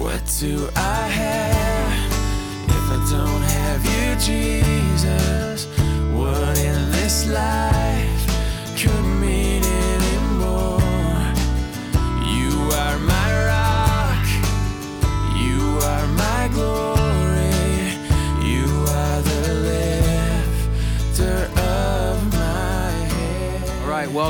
[0.00, 2.12] What do I have
[2.68, 5.66] if I don't have you, Jesus?
[6.14, 7.89] What in this life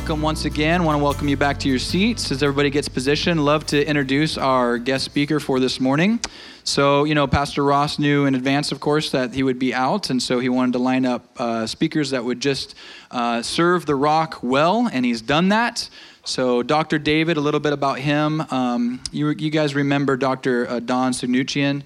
[0.01, 0.83] welcome once again.
[0.83, 3.45] Want to welcome you back to your seats as everybody gets positioned.
[3.45, 6.19] Love to introduce our guest speaker for this morning.
[6.65, 10.09] So, you know, Pastor Ross knew in advance, of course, that he would be out,
[10.09, 12.75] and so he wanted to line up uh, speakers that would just
[13.11, 15.91] uh, serve the rock well, and he's done that.
[16.25, 16.99] So, Dr.
[16.99, 18.41] David, a little bit about him.
[18.51, 20.67] Um, you, you guys remember Dr.
[20.67, 21.83] Uh, Don Sunukjian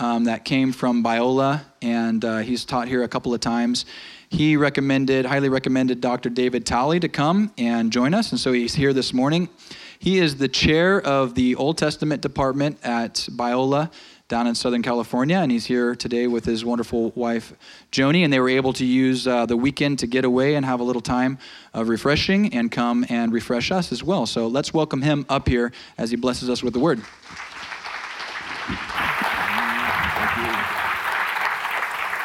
[0.00, 3.86] um, that came from Biola, and uh, he's taught here a couple of times.
[4.32, 6.30] He recommended, highly recommended Dr.
[6.30, 9.50] David Talley to come and join us, and so he's here this morning.
[9.98, 13.92] He is the chair of the Old Testament department at Biola
[14.28, 17.52] down in Southern California, and he's here today with his wonderful wife,
[17.92, 20.80] Joni, and they were able to use uh, the weekend to get away and have
[20.80, 21.36] a little time
[21.74, 24.24] of refreshing and come and refresh us as well.
[24.24, 27.02] So let's welcome him up here as he blesses us with the word.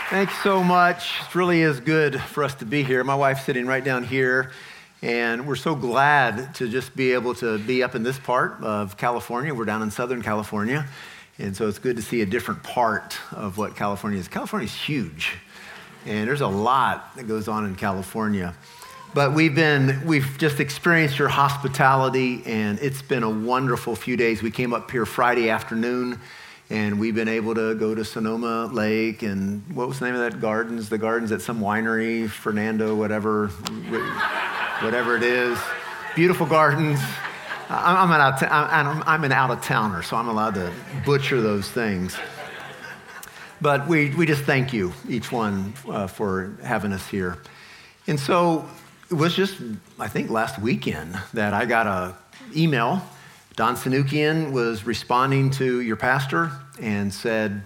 [0.09, 1.19] Thanks so much.
[1.19, 3.03] It really is good for us to be here.
[3.03, 4.51] My wife's sitting right down here,
[5.01, 8.95] and we're so glad to just be able to be up in this part of
[8.95, 9.53] California.
[9.53, 10.87] We're down in Southern California,
[11.39, 14.29] and so it's good to see a different part of what California is.
[14.29, 15.33] California is huge,
[16.05, 18.55] and there's a lot that goes on in California.
[19.13, 24.41] But we've been, we've just experienced your hospitality, and it's been a wonderful few days.
[24.41, 26.17] We came up here Friday afternoon
[26.69, 30.21] and we've been able to go to Sonoma Lake and what was the name of
[30.21, 30.89] that gardens?
[30.89, 33.47] The gardens at some winery, Fernando, whatever,
[34.81, 35.57] whatever it is.
[36.15, 36.99] Beautiful gardens.
[37.69, 38.41] I'm an, out,
[39.07, 40.71] I'm an out of towner, so I'm allowed to
[41.05, 42.17] butcher those things.
[43.59, 47.37] But we, we just thank you, each one, uh, for having us here.
[48.07, 48.67] And so
[49.09, 49.59] it was just,
[49.99, 52.15] I think, last weekend that I got a
[52.55, 53.01] email
[53.57, 57.63] Don Sunukjian was responding to your pastor and said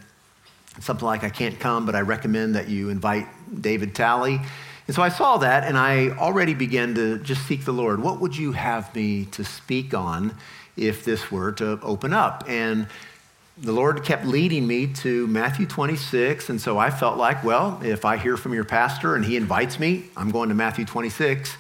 [0.79, 3.28] something like, I can't come, but I recommend that you invite
[3.62, 4.40] David Talley.
[4.88, 8.01] And so I saw that and I already began to just seek the Lord.
[8.01, 10.34] What would you have me to speak on
[10.78, 12.46] if this were to open up?
[12.47, 12.88] And
[13.57, 16.50] the Lord kept leading me to Matthew 26.
[16.50, 19.78] And so I felt like, well, if I hear from your pastor and he invites
[19.78, 21.57] me, I'm going to Matthew 26.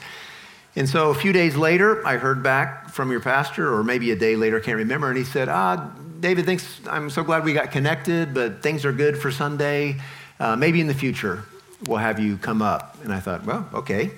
[0.75, 4.15] And so a few days later, I heard back from your pastor, or maybe a
[4.15, 6.79] day later, I can't remember, and he said, Ah, David, thanks.
[6.89, 9.99] I'm so glad we got connected, but things are good for Sunday.
[10.39, 11.43] Uh, maybe in the future,
[11.87, 12.97] we'll have you come up.
[13.03, 14.11] And I thought, well, okay,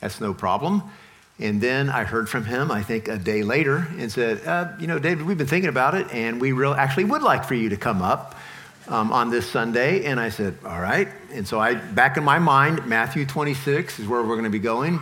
[0.00, 0.82] that's no problem.
[1.40, 4.86] And then I heard from him, I think a day later, and said, uh, You
[4.86, 7.68] know, David, we've been thinking about it, and we real, actually would like for you
[7.68, 8.34] to come up.
[8.88, 11.08] Um, on this Sunday, and I said, All right.
[11.34, 14.58] And so I, back in my mind, Matthew 26 is where we're going to be
[14.58, 14.98] going.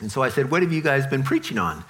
[0.00, 1.84] And so I said, What have you guys been preaching on?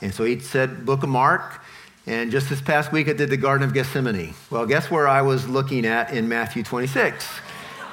[0.00, 1.60] And so he said, Book of Mark.
[2.06, 4.34] And just this past week, I did the Garden of Gethsemane.
[4.50, 7.24] Well, guess where I was looking at in Matthew 26?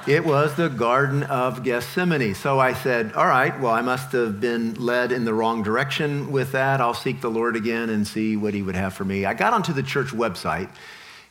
[0.08, 2.34] It was the Garden of Gethsemane.
[2.34, 6.32] So I said, All right, well, I must have been led in the wrong direction
[6.32, 6.80] with that.
[6.80, 9.24] I'll seek the Lord again and see what he would have for me.
[9.24, 10.68] I got onto the church website.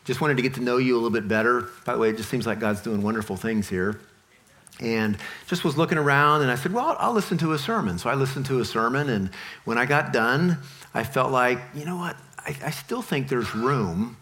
[0.05, 1.67] Just wanted to get to know you a little bit better.
[1.85, 3.99] By the way, it just seems like God's doing wonderful things here
[4.79, 5.17] and
[5.47, 7.97] just was looking around and I said, Well, I'll listen to a sermon.
[7.97, 9.29] So I listened to a sermon, and
[9.65, 10.57] when I got done,
[10.93, 12.15] I felt like, you know what?
[12.39, 14.17] I, I still think there's room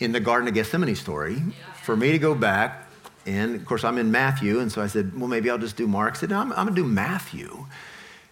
[0.00, 1.42] in the Garden of Gethsemane story
[1.82, 2.86] for me to go back.
[3.26, 5.86] And of course, I'm in Matthew, and so I said, Well, maybe I'll just do
[5.86, 6.14] Mark.
[6.14, 7.66] I said, No, I'm, I'm going to do Matthew.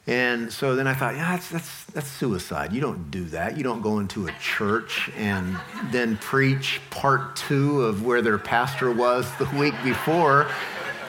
[0.08, 2.72] And so then I thought, yeah, that's, that's, that's suicide.
[2.72, 3.56] You don't do that.
[3.56, 5.58] You don't go into a church and
[5.90, 10.46] then preach part two of where their pastor was the week before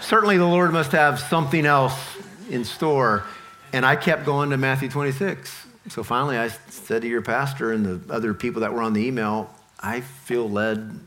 [0.02, 2.18] certainly the Lord must have something else
[2.50, 3.24] in store.
[3.74, 5.66] And I kept going to Matthew 26.
[5.90, 9.06] So finally, I said to your pastor and the other people that were on the
[9.06, 11.00] email, I feel led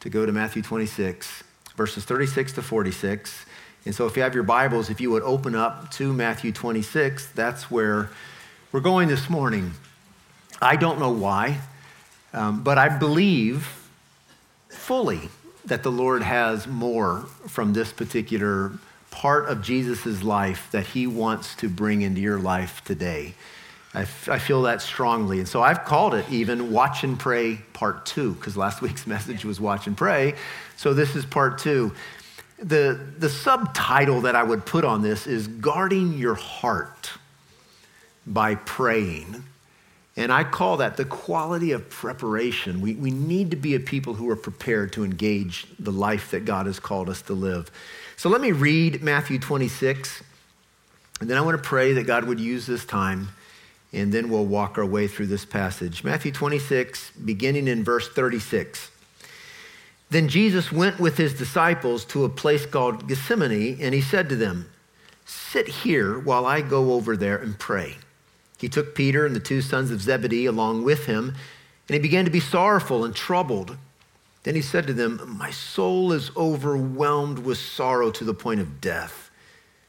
[0.00, 1.42] to go to Matthew 26,
[1.76, 3.46] verses 36 to 46.
[3.86, 7.28] And so if you have your Bibles, if you would open up to Matthew 26,
[7.32, 8.10] that's where
[8.72, 9.72] we're going this morning.
[10.60, 11.60] I don't know why,
[12.34, 13.88] um, but I believe
[14.68, 15.30] fully
[15.64, 18.72] that the Lord has more from this particular
[19.10, 23.34] part of Jesus' life that he wants to bring into your life today.
[23.92, 25.38] I, f- I feel that strongly.
[25.40, 29.44] And so I've called it even Watch and Pray Part Two, because last week's message
[29.44, 30.34] was Watch and Pray.
[30.76, 31.92] So this is Part Two.
[32.62, 37.12] The, the subtitle that I would put on this is Guarding Your Heart
[38.26, 39.44] by Praying.
[40.20, 42.82] And I call that the quality of preparation.
[42.82, 46.44] We, we need to be a people who are prepared to engage the life that
[46.44, 47.70] God has called us to live.
[48.18, 50.22] So let me read Matthew 26,
[51.22, 53.30] and then I want to pray that God would use this time,
[53.94, 56.04] and then we'll walk our way through this passage.
[56.04, 58.90] Matthew 26, beginning in verse 36.
[60.10, 64.36] Then Jesus went with his disciples to a place called Gethsemane, and he said to
[64.36, 64.70] them,
[65.24, 67.96] Sit here while I go over there and pray.
[68.60, 71.34] He took Peter and the two sons of Zebedee along with him,
[71.88, 73.78] and he began to be sorrowful and troubled.
[74.42, 78.78] Then he said to them, My soul is overwhelmed with sorrow to the point of
[78.78, 79.30] death.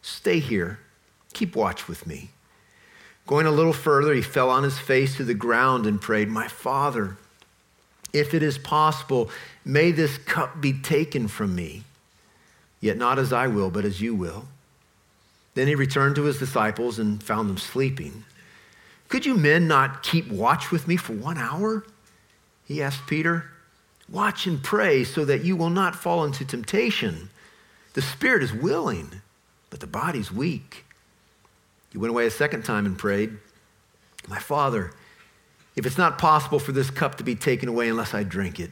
[0.01, 0.79] Stay here,
[1.33, 2.29] keep watch with me.
[3.27, 6.47] Going a little further, he fell on his face to the ground and prayed, My
[6.47, 7.17] Father,
[8.13, 9.29] if it is possible,
[9.65, 11.83] may this cup be taken from me.
[12.79, 14.45] Yet not as I will, but as you will.
[15.55, 18.23] Then he returned to his disciples and found them sleeping.
[19.11, 21.83] Could you men not keep watch with me for one hour?
[22.65, 23.51] He asked Peter.
[24.07, 27.29] Watch and pray so that you will not fall into temptation.
[27.93, 29.21] The spirit is willing,
[29.69, 30.85] but the body's weak.
[31.91, 33.37] He went away a second time and prayed,
[34.29, 34.93] My Father,
[35.75, 38.71] if it's not possible for this cup to be taken away unless I drink it,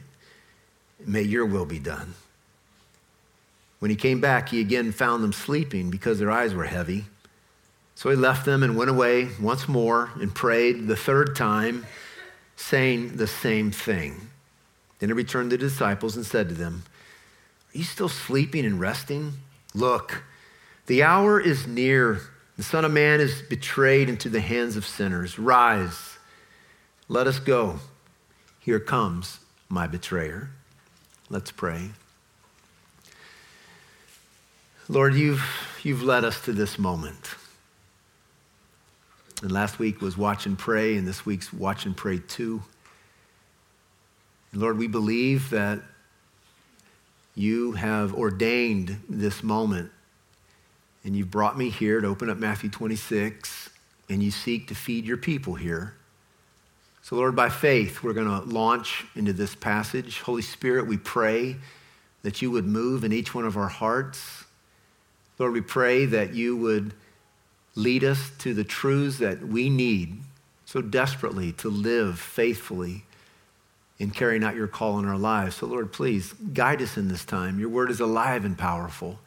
[1.04, 2.14] may your will be done.
[3.78, 7.04] When he came back, he again found them sleeping because their eyes were heavy.
[8.00, 11.84] So he left them and went away once more and prayed the third time,
[12.56, 14.30] saying the same thing.
[14.98, 16.84] Then he returned to the disciples and said to them,
[17.74, 19.34] Are you still sleeping and resting?
[19.74, 20.22] Look,
[20.86, 22.22] the hour is near.
[22.56, 25.38] The Son of Man is betrayed into the hands of sinners.
[25.38, 26.16] Rise,
[27.06, 27.80] let us go.
[28.60, 30.48] Here comes my betrayer.
[31.28, 31.90] Let's pray.
[34.88, 35.44] Lord, you've,
[35.82, 37.34] you've led us to this moment.
[39.42, 42.62] And last week was Watch and Pray, and this week's Watch and Pray 2.
[44.52, 45.80] And Lord, we believe that
[47.34, 49.90] you have ordained this moment,
[51.04, 53.70] and you've brought me here to open up Matthew 26,
[54.10, 55.94] and you seek to feed your people here.
[57.00, 60.20] So, Lord, by faith, we're going to launch into this passage.
[60.20, 61.56] Holy Spirit, we pray
[62.22, 64.44] that you would move in each one of our hearts.
[65.38, 66.92] Lord, we pray that you would
[67.74, 70.18] lead us to the truths that we need
[70.64, 73.04] so desperately to live faithfully
[73.98, 75.56] in carrying out your call in our lives.
[75.56, 77.58] So, Lord, please guide us in this time.
[77.58, 79.18] Your word is alive and powerful.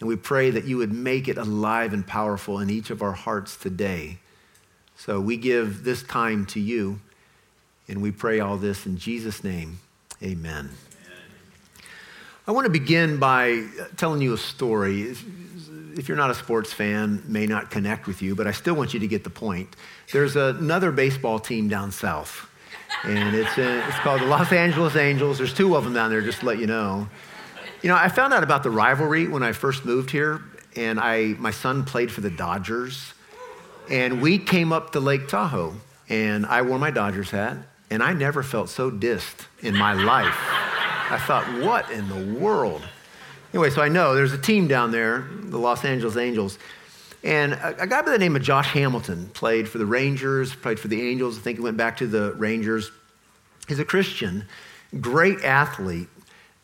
[0.00, 3.12] And we pray that you would make it alive and powerful in each of our
[3.12, 4.18] hearts today.
[4.96, 7.00] So we give this time to you,
[7.88, 9.80] and we pray all this in Jesus' name.
[10.22, 10.70] Amen.
[10.70, 10.70] Amen.
[12.46, 13.66] I want to begin by
[13.96, 15.14] telling you a story
[15.98, 18.94] if you're not a sports fan, may not connect with you, but I still want
[18.94, 19.74] you to get the point.
[20.12, 22.48] There's another baseball team down south,
[23.04, 25.38] and it's, in, it's called the Los Angeles Angels.
[25.38, 27.08] There's two of them down there, just to let you know.
[27.82, 30.42] You know, I found out about the rivalry when I first moved here,
[30.76, 33.14] and I, my son played for the Dodgers,
[33.90, 35.74] and we came up to Lake Tahoe,
[36.08, 37.56] and I wore my Dodgers hat,
[37.90, 40.36] and I never felt so dissed in my life.
[41.10, 42.82] I thought, what in the world?
[43.54, 46.58] Anyway, so I know there's a team down there, the Los Angeles Angels.
[47.22, 50.88] And a, guy by the name of Josh Hamilton played for the Rangers, played for
[50.88, 51.38] the Angels.
[51.38, 52.90] I think he went back to the Rangers.
[53.68, 54.44] He's a Christian,
[55.00, 56.08] great athlete,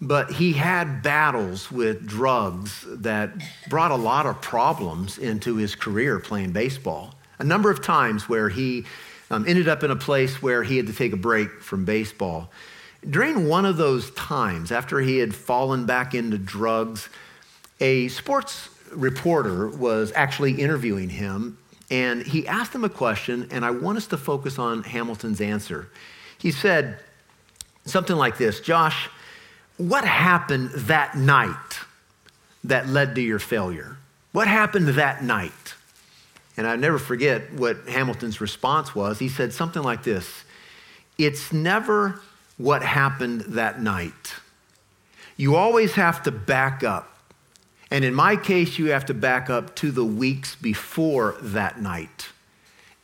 [0.00, 3.34] but he had battles with drugs that
[3.68, 7.14] brought a lot of problems into his career playing baseball.
[7.38, 8.84] A number of times where he
[9.30, 12.50] um, ended up in a place where he had to take a break from baseball.
[13.08, 17.08] During one of those times, after he had fallen back into drugs,
[17.80, 21.56] a sports reporter was actually interviewing him,
[21.90, 25.88] and he asked him a question, and I want us to focus on Hamilton's answer.
[26.38, 26.98] He said
[27.84, 29.08] something like this Josh,
[29.76, 31.80] what happened that night
[32.64, 33.96] that led to your failure?
[34.32, 35.74] What happened that night?
[36.56, 39.18] And I never forget what Hamilton's response was.
[39.18, 40.44] He said something like this
[41.16, 42.20] It's never
[42.60, 44.34] what happened that night.
[45.38, 47.06] You always have to back up.
[47.90, 52.28] And in my case, you have to back up to the weeks before that night.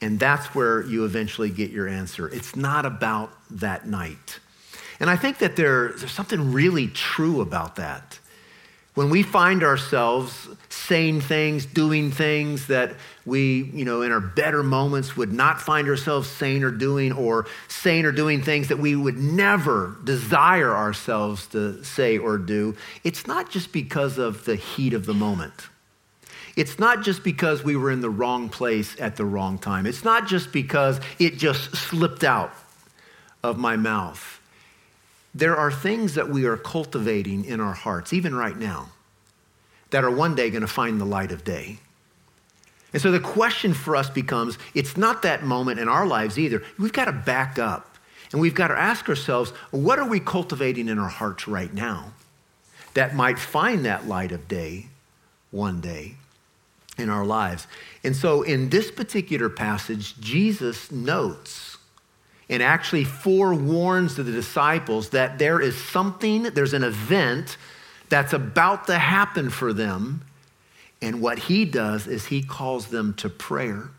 [0.03, 2.29] And that's where you eventually get your answer.
[2.29, 4.41] It's not about that night.
[5.01, 8.19] And I think that there, there's something really true about that.
[8.97, 12.95] When we find ourselves saying things, doing things that
[13.27, 17.47] we, you know, in our better moments would not find ourselves saying or doing, or
[17.69, 22.75] saying or doing things that we would never desire ourselves to say or do,
[23.05, 25.69] it's not just because of the heat of the moment.
[26.57, 29.85] it's not just because we were in the wrong place at the wrong time.
[29.87, 32.53] It's not just because it just slipped out
[33.43, 34.41] of my mouth.
[35.37, 38.89] There are things that we are cultivating in our hearts, even right now,
[39.91, 41.77] that are one day going to find the light of day.
[42.95, 46.63] And so the question for us becomes it's not that moment in our lives either.
[46.79, 47.99] We've got to back up
[48.33, 52.13] and we've got to ask ourselves what are we cultivating in our hearts right now
[52.95, 54.87] that might find that light of day
[55.51, 56.15] one day
[56.97, 57.67] in our lives?
[58.03, 61.76] And so in this particular passage, Jesus notes
[62.49, 67.57] and actually forewarns the disciples that there is something, there's an event
[68.09, 70.23] that's about to happen for them
[71.03, 73.91] and what he does is he calls them to prayer.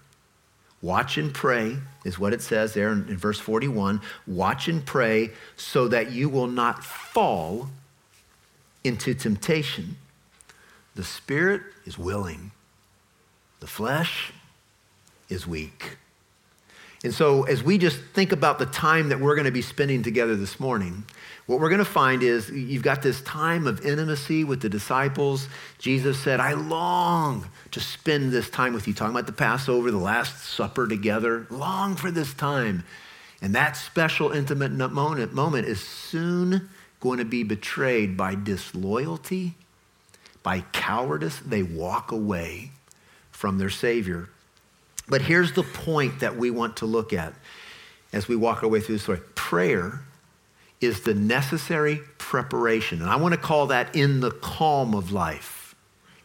[0.81, 4.01] Watch and pray is what it says there in, in, verse 41.
[4.25, 7.69] Watch and pray so that you will not fall
[8.83, 9.97] into temptation.
[10.95, 12.51] The spirit is willing,
[13.59, 14.31] the flesh
[15.29, 15.97] is weak.
[17.03, 20.01] And so, as we just think about the time that we're going to be spending
[20.01, 21.03] together this morning,
[21.45, 25.47] what we're going to find is you've got this time of intimacy with the disciples.
[25.77, 29.97] Jesus said, I long to spend this time with you, talking about the Passover, the
[29.97, 31.45] Last Supper together.
[31.51, 32.83] Long for this time.
[33.41, 39.53] And that special, intimate moment, moment is soon going to be betrayed by disloyalty,
[40.41, 41.39] by cowardice.
[41.39, 42.71] They walk away
[43.31, 44.29] from their Savior.
[45.07, 47.33] But here's the point that we want to look at
[48.13, 50.01] as we walk our way through the story prayer
[50.81, 53.01] is the necessary preparation.
[53.01, 55.75] And I want to call that in the calm of life.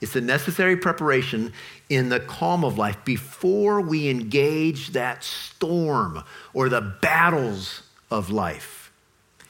[0.00, 1.52] It's the necessary preparation
[1.88, 8.92] in the calm of life before we engage that storm or the battles of life.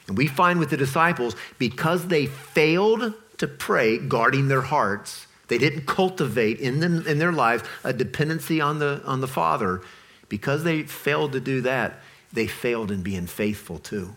[0.08, 5.58] And we find with the disciples, because they failed to pray, guarding their hearts, they
[5.58, 9.82] didn't cultivate in, them, in their lives a dependency on the, on the Father.
[10.30, 12.00] Because they failed to do that,
[12.32, 14.14] they failed in being faithful too.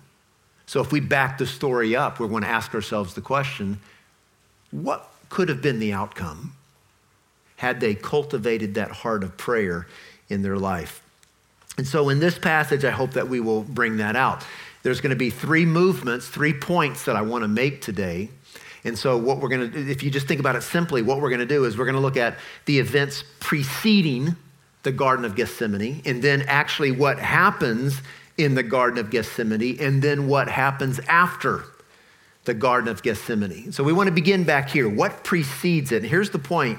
[0.65, 3.81] So if we back the story up, we're going to ask ourselves the question
[4.71, 6.53] what could have been the outcome
[7.57, 9.87] had they cultivated that heart of prayer
[10.29, 11.03] in their life?
[11.77, 14.45] And so in this passage, I hope that we will bring that out.
[14.83, 18.29] There's going to be three movements, three points that I want to make today.
[18.85, 21.29] And so, what we're going to, if you just think about it simply, what we're
[21.29, 24.35] going to do is we're going to look at the events preceding
[24.83, 28.01] the Garden of Gethsemane, and then actually what happens
[28.37, 31.63] in the Garden of Gethsemane and then what happens after
[32.43, 33.71] the Garden of Gethsemane.
[33.71, 34.87] So we want to begin back here.
[34.87, 36.03] What precedes it?
[36.03, 36.77] And here's the point.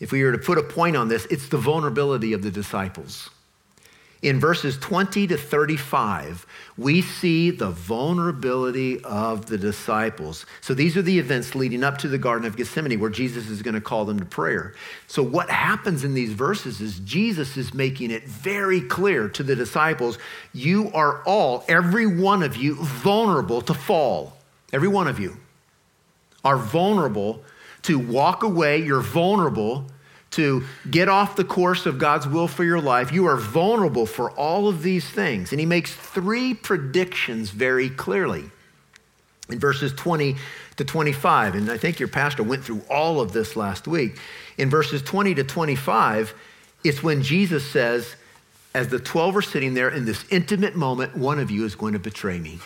[0.00, 3.30] If we were to put a point on this, it's the vulnerability of the disciples.
[4.22, 6.46] In verses 20 to 35,
[6.76, 10.44] we see the vulnerability of the disciples.
[10.60, 13.62] So these are the events leading up to the Garden of Gethsemane where Jesus is
[13.62, 14.74] going to call them to prayer.
[15.06, 19.56] So what happens in these verses is Jesus is making it very clear to the
[19.56, 20.18] disciples
[20.52, 24.36] you are all, every one of you, vulnerable to fall.
[24.70, 25.38] Every one of you
[26.44, 27.42] are vulnerable
[27.82, 28.82] to walk away.
[28.82, 29.86] You're vulnerable
[30.32, 34.30] to get off the course of God's will for your life, you are vulnerable for
[34.32, 35.50] all of these things.
[35.52, 38.44] And he makes three predictions very clearly
[39.48, 40.36] in verses 20
[40.76, 41.56] to 25.
[41.56, 44.18] And I think your pastor went through all of this last week.
[44.56, 46.34] In verses 20 to 25,
[46.84, 48.14] it's when Jesus says,
[48.72, 51.94] as the 12 are sitting there in this intimate moment, one of you is going
[51.94, 52.60] to betray me.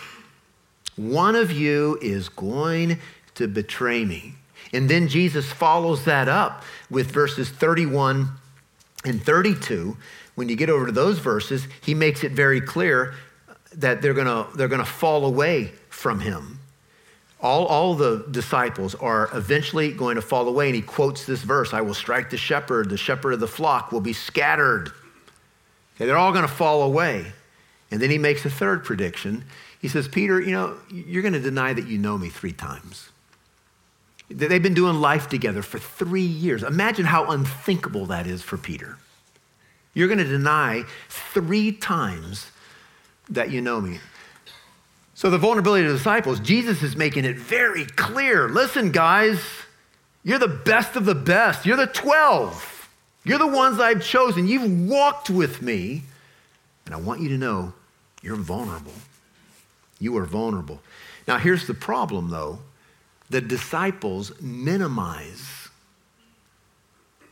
[0.96, 2.98] One of you is going
[3.36, 4.34] to betray me.
[4.74, 8.28] And then Jesus follows that up with verses 31
[9.04, 9.96] and 32.
[10.34, 13.14] When you get over to those verses, he makes it very clear
[13.74, 16.58] that they're going to they're going to fall away from him.
[17.40, 20.66] All, all the disciples are eventually going to fall away.
[20.66, 23.92] And he quotes this verse I will strike the shepherd, the shepherd of the flock
[23.92, 24.88] will be scattered.
[25.94, 27.26] Okay, they're all going to fall away.
[27.90, 29.44] And then he makes a third prediction.
[29.80, 33.10] He says, Peter, you know, you're going to deny that you know me three times.
[34.28, 36.62] They've been doing life together for three years.
[36.62, 38.96] Imagine how unthinkable that is for Peter.
[39.92, 42.50] You're going to deny three times
[43.28, 44.00] that you know me.
[45.14, 48.48] So, the vulnerability of the disciples, Jesus is making it very clear.
[48.48, 49.40] Listen, guys,
[50.24, 51.64] you're the best of the best.
[51.64, 52.90] You're the 12.
[53.24, 54.48] You're the ones I've chosen.
[54.48, 56.02] You've walked with me.
[56.86, 57.72] And I want you to know
[58.22, 58.92] you're vulnerable.
[60.00, 60.80] You are vulnerable.
[61.28, 62.58] Now, here's the problem, though
[63.34, 65.68] the disciples minimize,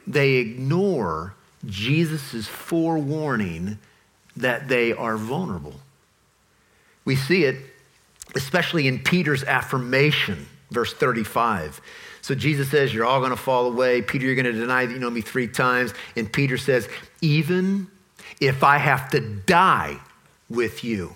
[0.05, 3.79] they ignore Jesus' forewarning
[4.37, 5.75] that they are vulnerable.
[7.05, 7.55] We see it
[8.35, 11.81] especially in Peter's affirmation, verse 35.
[12.21, 14.03] So Jesus says, You're all going to fall away.
[14.03, 15.95] Peter, you're going to deny that you know me three times.
[16.17, 16.89] And Peter says,
[17.21, 17.87] Even
[18.41, 20.01] if I have to die
[20.51, 21.15] with you,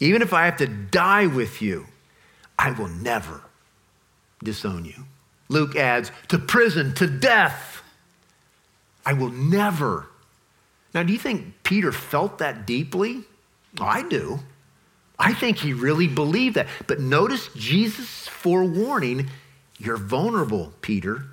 [0.00, 1.86] even if I have to die with you,
[2.62, 3.40] I will never
[4.44, 5.04] disown you.
[5.48, 7.82] Luke adds, to prison, to death.
[9.04, 10.06] I will never.
[10.94, 13.24] Now, do you think Peter felt that deeply?
[13.80, 14.38] I do.
[15.18, 16.68] I think he really believed that.
[16.86, 19.28] But notice Jesus' forewarning
[19.78, 21.24] you're vulnerable, Peter.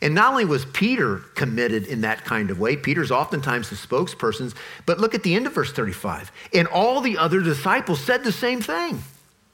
[0.00, 4.52] And not only was Peter committed in that kind of way, Peter's oftentimes the spokespersons,
[4.84, 6.32] but look at the end of verse 35.
[6.52, 9.00] And all the other disciples said the same thing.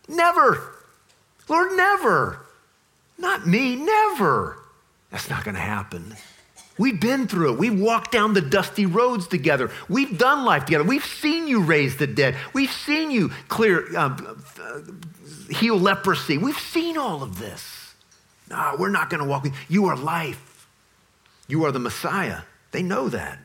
[0.08, 0.77] Never.
[1.48, 2.40] Lord, never.
[3.18, 4.58] Not me, never.
[5.10, 6.14] That's not going to happen.
[6.78, 7.58] We've been through it.
[7.58, 9.70] We've walked down the dusty roads together.
[9.88, 10.84] We've done life together.
[10.84, 12.36] We've seen you raise the dead.
[12.52, 14.80] We've seen you clear, um, uh,
[15.52, 16.38] heal leprosy.
[16.38, 17.94] We've seen all of this.
[18.48, 19.46] No, we're not going to walk.
[19.68, 20.66] You are life.
[21.48, 22.42] You are the Messiah.
[22.70, 23.38] They know that.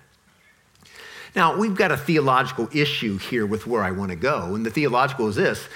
[1.35, 4.53] Now, we've got a theological issue here with where I want to go.
[4.53, 5.67] And the theological is this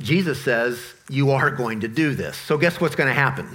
[0.00, 2.36] Jesus says, You are going to do this.
[2.36, 3.48] So, guess what's going to happen?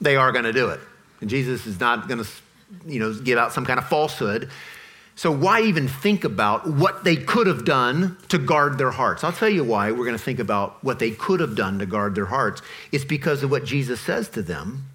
[0.00, 0.80] They are going to do it.
[1.20, 2.30] And Jesus is not going to,
[2.86, 4.50] you know, give out some kind of falsehood.
[5.20, 9.22] So why even think about what they could have done to guard their hearts?
[9.22, 11.84] I'll tell you why we're going to think about what they could have done to
[11.84, 12.62] guard their hearts.
[12.90, 14.86] It's because of what Jesus says to them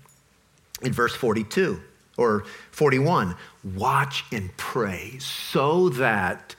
[0.81, 1.79] in verse 42
[2.17, 3.35] or 41.
[3.75, 6.55] Watch and pray so that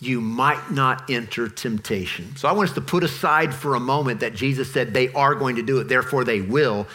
[0.00, 2.34] you might not enter temptation.
[2.36, 5.34] So I want us to put aside for a moment that Jesus said they are
[5.34, 6.86] going to do it, therefore they will.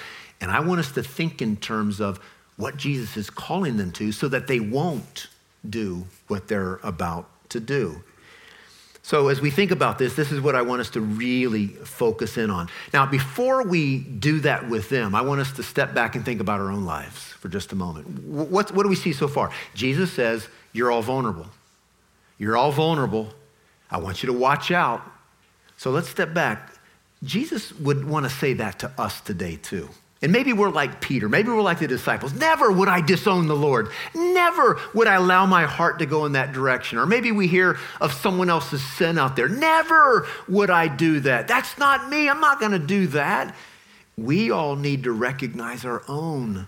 [0.41, 2.19] And I want us to think in terms of
[2.57, 5.27] what Jesus is calling them to so that they won't
[5.69, 8.01] do what they're about to do.
[9.03, 12.37] So, as we think about this, this is what I want us to really focus
[12.39, 12.69] in on.
[12.91, 16.41] Now, before we do that with them, I want us to step back and think
[16.41, 18.07] about our own lives for just a moment.
[18.23, 19.51] What, what do we see so far?
[19.75, 21.45] Jesus says, You're all vulnerable.
[22.37, 23.29] You're all vulnerable.
[23.89, 25.01] I want you to watch out.
[25.77, 26.73] So, let's step back.
[27.23, 29.89] Jesus would want to say that to us today, too.
[30.21, 31.27] And maybe we're like Peter.
[31.29, 32.33] Maybe we're like the disciples.
[32.33, 33.89] Never would I disown the Lord.
[34.15, 36.97] Never would I allow my heart to go in that direction.
[36.97, 39.49] Or maybe we hear of someone else's sin out there.
[39.49, 41.47] Never would I do that.
[41.47, 42.29] That's not me.
[42.29, 43.53] I'm not going to do that.
[44.17, 46.67] We all need to recognize our own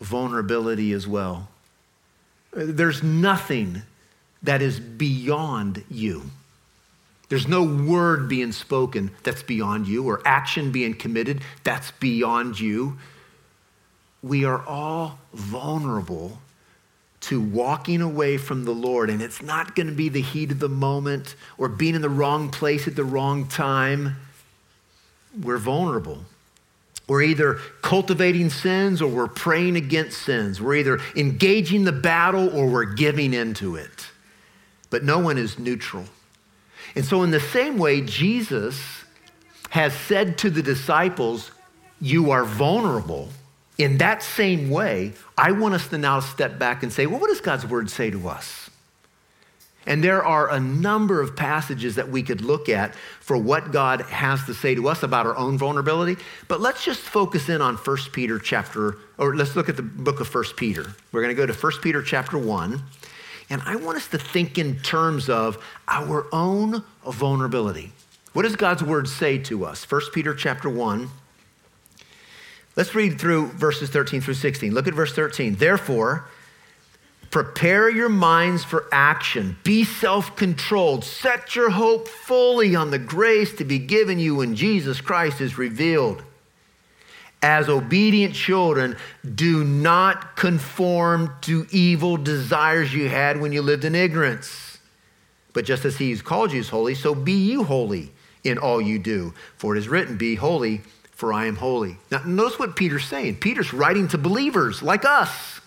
[0.00, 1.48] vulnerability as well.
[2.52, 3.82] There's nothing
[4.42, 6.22] that is beyond you.
[7.28, 12.98] There's no word being spoken that's beyond you, or action being committed that's beyond you.
[14.22, 16.38] We are all vulnerable
[17.20, 20.58] to walking away from the Lord, and it's not going to be the heat of
[20.58, 24.16] the moment or being in the wrong place at the wrong time.
[25.40, 26.24] We're vulnerable.
[27.06, 30.60] We're either cultivating sins or we're praying against sins.
[30.60, 34.09] We're either engaging the battle or we're giving into it.
[34.90, 36.04] But no one is neutral.
[36.94, 39.04] And so, in the same way, Jesus
[39.70, 41.50] has said to the disciples,
[42.00, 43.28] You are vulnerable.
[43.78, 47.28] In that same way, I want us to now step back and say, Well, what
[47.28, 48.70] does God's word say to us?
[49.86, 54.02] And there are a number of passages that we could look at for what God
[54.02, 56.22] has to say to us about our own vulnerability.
[56.48, 60.20] But let's just focus in on 1 Peter chapter, or let's look at the book
[60.20, 60.94] of 1 Peter.
[61.12, 62.82] We're going to go to 1 Peter chapter 1.
[63.50, 67.92] And I want us to think in terms of our own vulnerability.
[68.32, 69.90] What does God's word say to us?
[69.90, 71.10] 1 Peter chapter 1.
[72.76, 74.72] Let's read through verses 13 through 16.
[74.72, 75.56] Look at verse 13.
[75.56, 76.28] Therefore,
[77.32, 79.56] prepare your minds for action.
[79.64, 81.04] Be self controlled.
[81.04, 85.58] Set your hope fully on the grace to be given you when Jesus Christ is
[85.58, 86.22] revealed
[87.42, 88.96] as obedient children,
[89.34, 94.78] do not conform to evil desires you had when you lived in ignorance.
[95.52, 98.12] But just as he has called you holy, so be you holy
[98.44, 99.34] in all you do.
[99.56, 101.96] For it is written, Be holy, for I am holy.
[102.10, 103.36] Now, notice what Peter's saying.
[103.36, 105.60] Peter's writing to believers like us.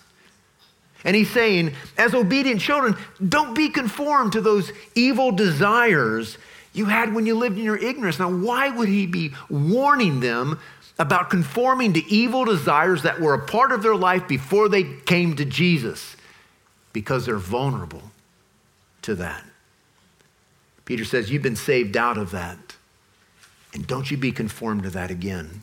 [1.04, 2.96] And he's saying, as obedient children,
[3.28, 6.38] don't be conformed to those evil desires
[6.72, 8.18] you had when you lived in your ignorance.
[8.18, 10.58] Now, why would he be warning them
[10.98, 15.34] about conforming to evil desires that were a part of their life before they came
[15.36, 16.16] to Jesus
[16.92, 18.12] because they're vulnerable
[19.02, 19.44] to that.
[20.84, 22.58] Peter says, You've been saved out of that.
[23.72, 25.62] And don't you be conformed to that again.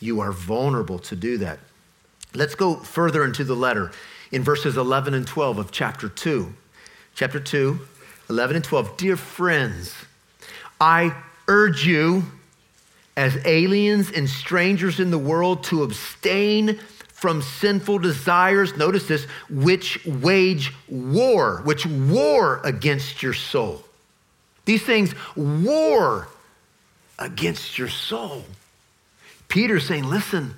[0.00, 1.58] You are vulnerable to do that.
[2.34, 3.90] Let's go further into the letter
[4.30, 6.52] in verses 11 and 12 of chapter 2.
[7.16, 7.80] Chapter 2,
[8.30, 8.96] 11 and 12.
[8.96, 9.92] Dear friends,
[10.80, 11.16] I
[11.48, 12.24] urge you
[13.18, 16.78] as aliens and strangers in the world to abstain
[17.08, 23.82] from sinful desires, notice this, which wage war, which war against your soul.
[24.66, 26.28] These things war
[27.18, 28.44] against your soul.
[29.48, 30.54] Peter's saying, listen,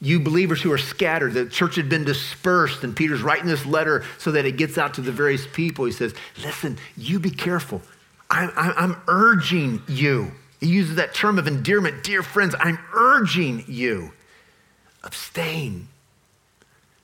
[0.00, 4.04] you believers who are scattered, the church had been dispersed, and Peter's writing this letter
[4.18, 5.86] so that it gets out to the various people.
[5.86, 7.82] He says, listen, you be careful.
[8.30, 10.30] I'm, I'm urging you.
[10.60, 14.12] He uses that term of endearment, dear friends, I'm urging you
[15.04, 15.88] abstain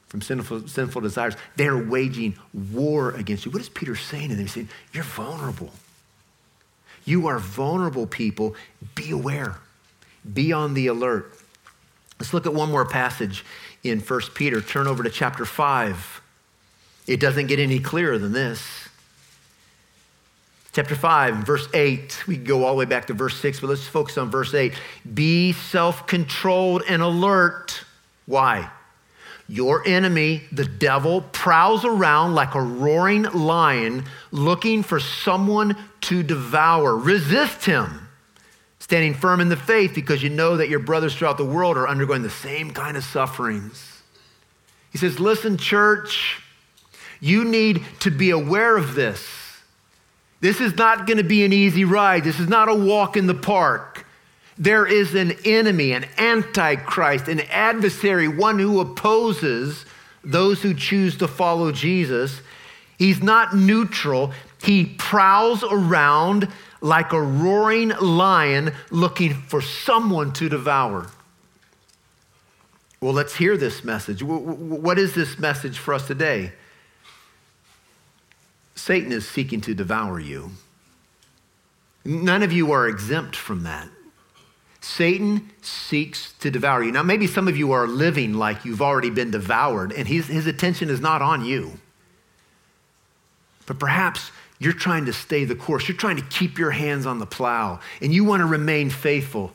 [0.09, 1.35] from sinful, sinful desires.
[1.57, 3.51] They're waging war against you.
[3.51, 4.45] What is Peter saying to them?
[4.45, 5.71] He's saying, You're vulnerable.
[7.05, 8.55] You are vulnerable people.
[8.95, 9.57] Be aware,
[10.33, 11.37] be on the alert.
[12.19, 13.45] Let's look at one more passage
[13.83, 14.61] in 1 Peter.
[14.61, 16.23] Turn over to chapter 5.
[17.07, 18.84] It doesn't get any clearer than this.
[20.75, 22.27] Chapter 5, verse 8.
[22.27, 24.75] We go all the way back to verse 6, but let's focus on verse 8.
[25.15, 27.85] Be self controlled and alert.
[28.27, 28.69] Why?
[29.47, 36.97] Your enemy, the devil, prowls around like a roaring lion looking for someone to devour.
[36.97, 38.09] Resist him,
[38.81, 41.87] standing firm in the faith because you know that your brothers throughout the world are
[41.87, 44.03] undergoing the same kind of sufferings.
[44.91, 46.43] He says, Listen, church,
[47.21, 49.44] you need to be aware of this.
[50.45, 52.23] This is not going to be an easy ride.
[52.23, 54.05] This is not a walk in the park.
[54.59, 59.87] There is an enemy, an antichrist, an adversary, one who opposes
[60.23, 62.43] those who choose to follow Jesus.
[62.99, 64.35] He's not neutral.
[64.63, 66.49] He prowls around
[66.83, 71.07] like a roaring lion looking for someone to devour.
[73.01, 74.23] Well, let's hear this message.
[74.23, 76.53] What is this message for us today?
[78.75, 80.51] Satan is seeking to devour you.
[82.05, 83.89] None of you are exempt from that.
[84.81, 86.93] Satan seeks to devour you.
[86.93, 90.47] Now, maybe some of you are living like you've already been devoured, and his, his
[90.47, 91.79] attention is not on you.
[93.65, 95.89] But perhaps you're trying to stay the course.
[95.89, 99.55] You're trying to keep your hands on the plow, and you want to remain faithful.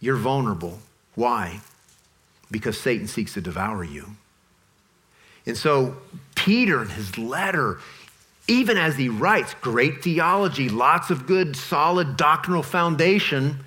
[0.00, 0.80] You're vulnerable.
[1.14, 1.60] Why?
[2.50, 4.16] Because Satan seeks to devour you.
[5.46, 5.96] And so,
[6.44, 7.78] Peter, in his letter,
[8.48, 13.64] even as he writes, great theology, lots of good, solid doctrinal foundation,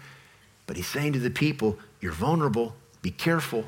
[0.68, 3.64] but he's saying to the people, You're vulnerable, be careful.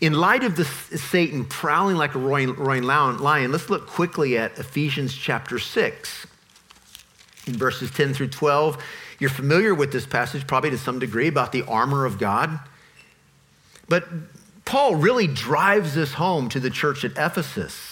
[0.00, 4.58] In light of this Satan prowling like a roaring, roaring lion, let's look quickly at
[4.58, 6.26] Ephesians chapter 6.
[7.46, 8.82] In verses 10 through 12,
[9.20, 12.58] you're familiar with this passage, probably to some degree, about the armor of God.
[13.88, 14.08] But
[14.64, 17.89] Paul really drives this home to the church at Ephesus,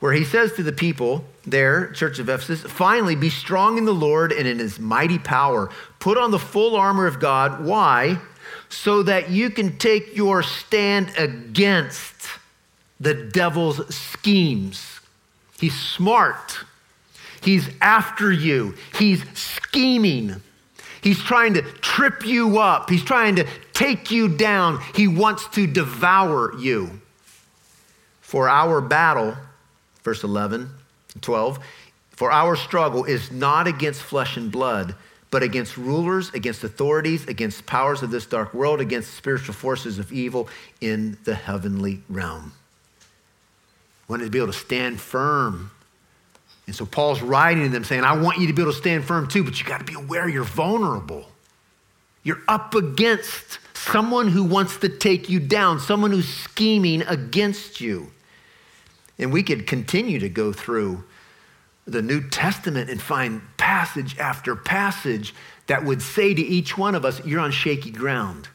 [0.00, 3.94] where he says to the people there, church of Ephesus, finally be strong in the
[3.94, 5.70] Lord and in his mighty power.
[5.98, 7.64] Put on the full armor of God.
[7.64, 8.18] Why?
[8.68, 12.28] So that you can take your stand against
[13.00, 15.00] the devil's schemes.
[15.58, 16.58] He's smart.
[17.42, 18.74] He's after you.
[18.96, 20.42] He's scheming.
[21.02, 22.90] He's trying to trip you up.
[22.90, 24.80] He's trying to take you down.
[24.94, 27.00] He wants to devour you.
[28.20, 29.36] For our battle,
[30.02, 30.70] verse 11,
[31.20, 31.58] 12,
[32.10, 34.94] for our struggle is not against flesh and blood,
[35.30, 40.12] but against rulers, against authorities, against powers of this dark world, against spiritual forces of
[40.12, 40.48] evil
[40.80, 42.52] in the heavenly realm.
[44.08, 45.70] Want to be able to stand firm
[46.68, 49.02] and so Paul's writing to them saying, I want you to be able to stand
[49.02, 51.26] firm too, but you got to be aware you're vulnerable.
[52.22, 58.12] You're up against someone who wants to take you down, someone who's scheming against you.
[59.18, 61.04] And we could continue to go through
[61.86, 65.34] the New Testament and find passage after passage
[65.66, 68.48] that would say to each one of us, You're on shaky ground.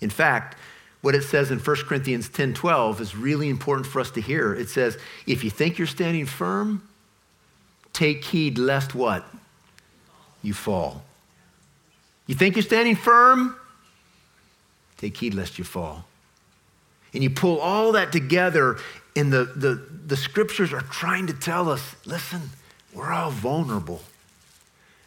[0.00, 0.56] In fact,
[1.02, 4.54] what it says in 1 Corinthians 10 12 is really important for us to hear.
[4.54, 6.86] It says, if you think you're standing firm,
[7.92, 9.24] take heed lest what?
[10.42, 11.04] You fall.
[12.26, 13.56] You think you're standing firm?
[14.96, 16.06] Take heed lest you fall.
[17.16, 18.76] And you pull all that together,
[19.16, 22.42] and the, the, the scriptures are trying to tell us listen,
[22.92, 24.02] we're all vulnerable.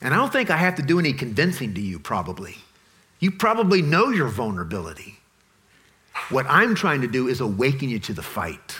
[0.01, 2.57] And I don't think I have to do any convincing to you, probably.
[3.19, 5.19] You probably know your vulnerability.
[6.31, 8.77] What I'm trying to do is awaken you to the fight.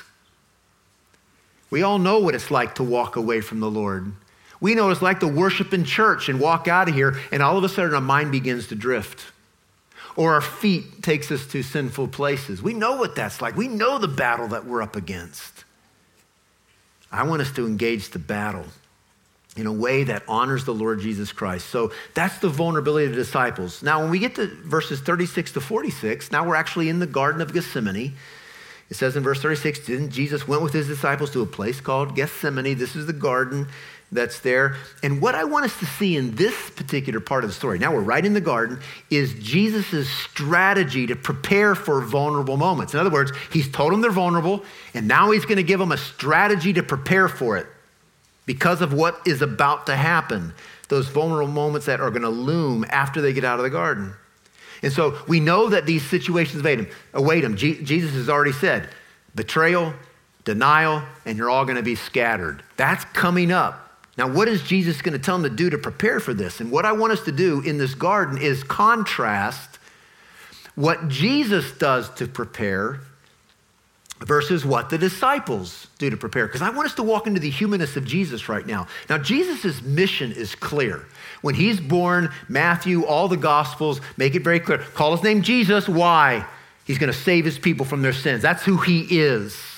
[1.70, 4.12] We all know what it's like to walk away from the Lord.
[4.60, 7.44] We know what it's like to worship in church and walk out of here, and
[7.44, 9.24] all of a sudden our mind begins to drift.
[10.16, 12.62] Or our feet takes us to sinful places.
[12.62, 13.56] We know what that's like.
[13.56, 15.64] We know the battle that we're up against.
[17.12, 18.66] I want us to engage the battle
[19.56, 21.68] in a way that honors the Lord Jesus Christ.
[21.68, 23.82] So that's the vulnerability of the disciples.
[23.82, 27.42] Now, when we get to verses 36 to 46, now we're actually in the Garden
[27.42, 28.14] of Gethsemane.
[28.90, 32.16] It says in verse 36, then Jesus went with his disciples to a place called
[32.16, 32.78] Gethsemane.
[32.78, 33.68] This is the garden
[34.12, 34.76] that's there.
[35.04, 37.94] And what I want us to see in this particular part of the story, now
[37.94, 42.94] we're right in the garden, is Jesus' strategy to prepare for vulnerable moments.
[42.94, 45.92] In other words, he's told them they're vulnerable, and now he's going to give them
[45.92, 47.68] a strategy to prepare for it
[48.46, 50.54] because of what is about to happen,
[50.88, 54.14] those vulnerable moments that are going to loom after they get out of the garden.
[54.82, 56.88] And so we know that these situations await him.
[57.14, 57.56] Await him.
[57.58, 58.90] Jesus has already said
[59.36, 59.94] betrayal,
[60.46, 62.64] denial, and you're all going to be scattered.
[62.76, 63.89] That's coming up.
[64.20, 66.60] Now, what is Jesus going to tell them to do to prepare for this?
[66.60, 69.80] And what I want us to do in this garden is contrast
[70.76, 73.00] what Jesus does to prepare
[74.20, 76.48] versus what the disciples do to prepare.
[76.48, 78.88] Because I want us to walk into the humanness of Jesus right now.
[79.10, 81.06] Now, Jesus' mission is clear.
[81.42, 84.80] When he's born, Matthew, all the Gospels make it very clear.
[84.80, 85.88] Call his name Jesus.
[85.88, 86.46] Why?
[86.84, 88.42] He's going to save his people from their sins.
[88.42, 89.69] That's who he is.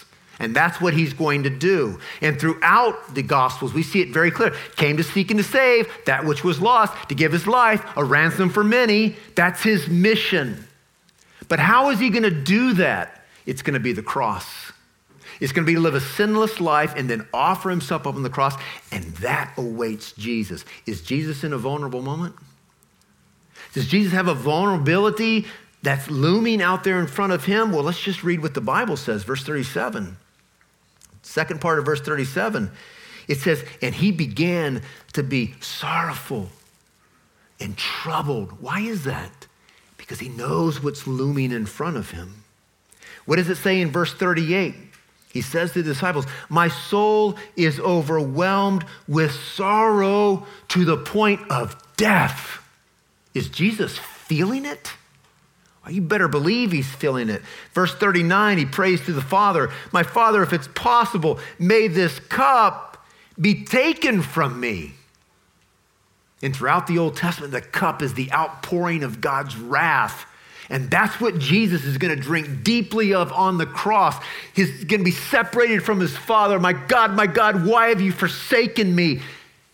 [0.42, 2.00] And that's what he's going to do.
[2.20, 4.56] And throughout the Gospels, we see it very clear.
[4.76, 8.04] Came to seek and to save that which was lost, to give his life, a
[8.04, 9.16] ransom for many.
[9.36, 10.68] That's his mission.
[11.48, 13.24] But how is he going to do that?
[13.46, 14.72] It's going to be the cross.
[15.40, 18.24] It's going to be to live a sinless life and then offer himself up on
[18.24, 18.56] the cross,
[18.92, 20.66] and that awaits Jesus.
[20.88, 22.36] Is Jesus in a vulnerable moment?
[23.74, 25.46] Does Jesus have a vulnerability
[25.84, 27.72] that's looming out there in front of him?
[27.72, 30.18] Well, let's just read what the Bible says, verse 37.
[31.32, 32.70] Second part of verse 37.
[33.30, 34.82] It says, And he began
[35.14, 36.50] to be sorrowful
[37.58, 38.62] and troubled.
[38.62, 39.48] Why is that?
[39.96, 42.44] Because he knows what's looming in front of him.
[43.24, 44.76] What does it say in verse 38?
[45.32, 51.82] He says to the disciples, My soul is overwhelmed with sorrow to the point of
[51.96, 52.62] death.
[53.34, 54.92] Is Jesus feeling it?
[55.90, 57.42] You better believe he's feeling it.
[57.74, 63.04] Verse 39, he prays to the Father, My Father, if it's possible, may this cup
[63.40, 64.94] be taken from me.
[66.44, 70.26] And throughout the Old Testament, the cup is the outpouring of God's wrath
[70.72, 74.16] and that's what Jesus is going to drink deeply of on the cross.
[74.56, 76.60] He's going to be separated from his Father.
[76.60, 79.20] My God, my God, why have you forsaken me?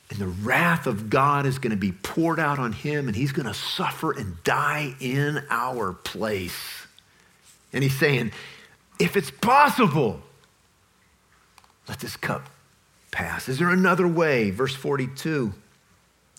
[0.09, 3.31] And the wrath of God is going to be poured out on him, and he's
[3.31, 6.87] going to suffer and die in our place.
[7.73, 8.31] And he's saying,
[8.99, 10.21] if it's possible,
[11.89, 12.49] let this cup
[13.11, 13.49] pass.
[13.49, 14.49] Is there another way?
[14.49, 15.53] Verse 42.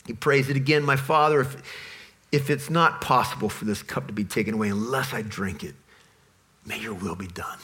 [0.07, 1.63] He prays it again, my Father, if
[2.31, 5.75] if it's not possible for this cup to be taken away unless I drink it,
[6.67, 7.59] may your will be done.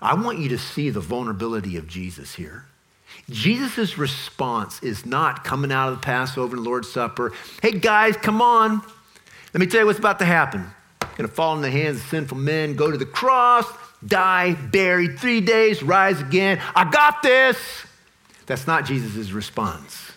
[0.00, 2.66] I want you to see the vulnerability of Jesus here.
[3.30, 7.32] Jesus' response is not coming out of the Passover and Lord's Supper.
[7.60, 8.82] Hey, guys, come on.
[9.52, 10.66] Let me tell you what's about to happen.
[11.18, 13.66] To fall in the hands of sinful men, go to the cross,
[14.06, 16.60] die, buried, three days, rise again.
[16.76, 17.58] I got this.
[18.46, 20.12] That's not Jesus' response.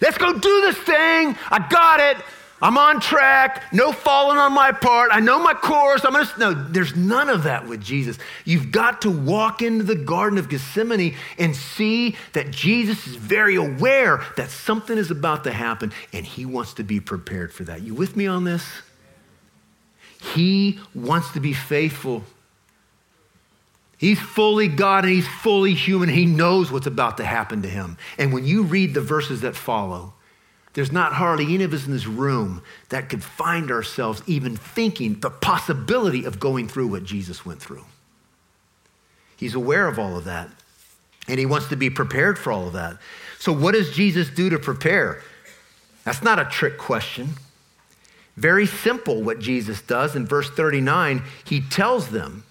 [0.00, 1.36] Let's go do this thing.
[1.50, 2.22] I got it.
[2.62, 3.72] I'm on track.
[3.72, 5.10] No falling on my part.
[5.12, 6.04] I know my course.
[6.04, 6.54] I'm gonna no.
[6.54, 8.18] There's none of that with Jesus.
[8.44, 13.56] You've got to walk into the Garden of Gethsemane and see that Jesus is very
[13.56, 17.82] aware that something is about to happen, and he wants to be prepared for that.
[17.82, 18.64] You with me on this?
[20.34, 22.22] He wants to be faithful.
[23.98, 26.08] He's fully God and he's fully human.
[26.08, 27.98] He knows what's about to happen to him.
[28.18, 30.14] And when you read the verses that follow,
[30.74, 35.20] there's not hardly any of us in this room that could find ourselves even thinking
[35.20, 37.84] the possibility of going through what Jesus went through.
[39.36, 40.48] He's aware of all of that,
[41.28, 42.96] and he wants to be prepared for all of that.
[43.38, 45.22] So, what does Jesus do to prepare?
[46.04, 47.30] That's not a trick question.
[48.36, 50.16] Very simple what Jesus does.
[50.16, 52.44] In verse 39, he tells them,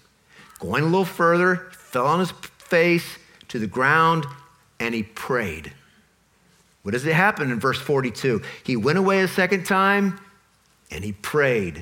[0.60, 4.24] Going a little further, fell on his face to the ground
[4.78, 5.72] and he prayed.
[6.82, 8.42] What does it happen in verse 42?
[8.64, 10.20] He went away a second time
[10.90, 11.76] and he prayed.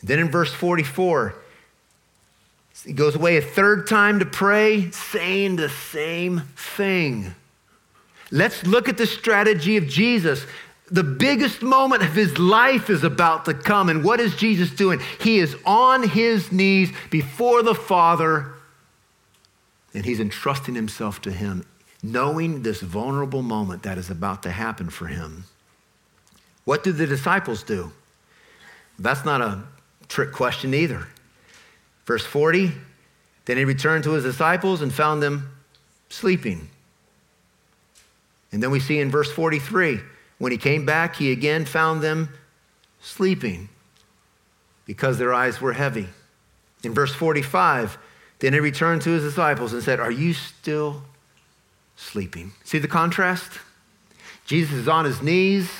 [0.00, 1.34] And then in verse 44,
[2.84, 7.34] he goes away a third time to pray, saying the same thing.
[8.30, 10.44] Let's look at the strategy of Jesus
[10.90, 13.88] the biggest moment of his life is about to come.
[13.88, 15.00] And what is Jesus doing?
[15.18, 18.54] He is on his knees before the Father,
[19.94, 21.64] and he's entrusting himself to him,
[22.04, 25.44] knowing this vulnerable moment that is about to happen for him.
[26.66, 27.92] What do the disciples do?
[28.98, 29.62] That's not a
[30.06, 31.08] trick question either.
[32.04, 32.72] Verse 40
[33.46, 35.48] Then he returned to his disciples and found them
[36.10, 36.68] sleeping.
[38.52, 40.00] And then we see in verse 43
[40.38, 42.28] when he came back, he again found them
[43.00, 43.70] sleeping
[44.84, 46.08] because their eyes were heavy.
[46.82, 47.96] In verse 45,
[48.40, 51.02] then he returned to his disciples and said, Are you still
[51.96, 52.52] sleeping?
[52.64, 53.50] See the contrast?
[54.46, 55.70] Jesus is on his knees.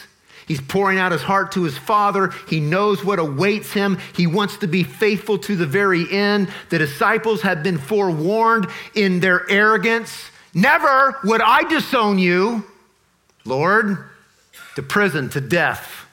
[0.47, 2.33] He's pouring out his heart to his Father.
[2.49, 3.99] He knows what awaits him.
[4.15, 6.49] He wants to be faithful to the very end.
[6.71, 10.31] The disciples have been forewarned in their arrogance.
[10.53, 12.65] Never would I disown you,
[13.45, 13.99] Lord,
[14.77, 16.07] to prison, to death.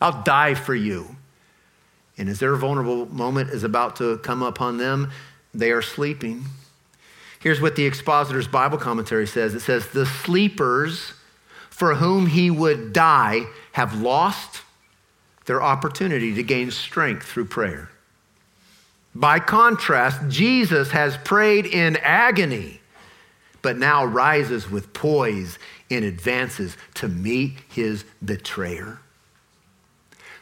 [0.00, 1.16] I'll die for you.
[2.18, 5.10] And as their vulnerable moment is about to come upon them,
[5.54, 6.44] they are sleeping.
[7.42, 11.14] Here's what the Expositor's Bible commentary says it says, The sleepers
[11.70, 14.62] for whom he would die have lost
[15.46, 17.90] their opportunity to gain strength through prayer.
[19.14, 22.80] By contrast, Jesus has prayed in agony,
[23.60, 25.58] but now rises with poise
[25.90, 29.00] and advances to meet his betrayer.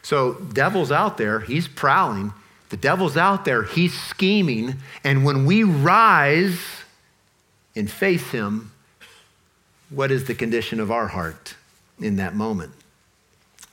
[0.03, 2.33] So, devil's out there, he's prowling.
[2.69, 4.75] The devil's out there, he's scheming.
[5.03, 6.59] And when we rise
[7.75, 8.71] and face him,
[9.89, 11.55] what is the condition of our heart
[11.99, 12.71] in that moment?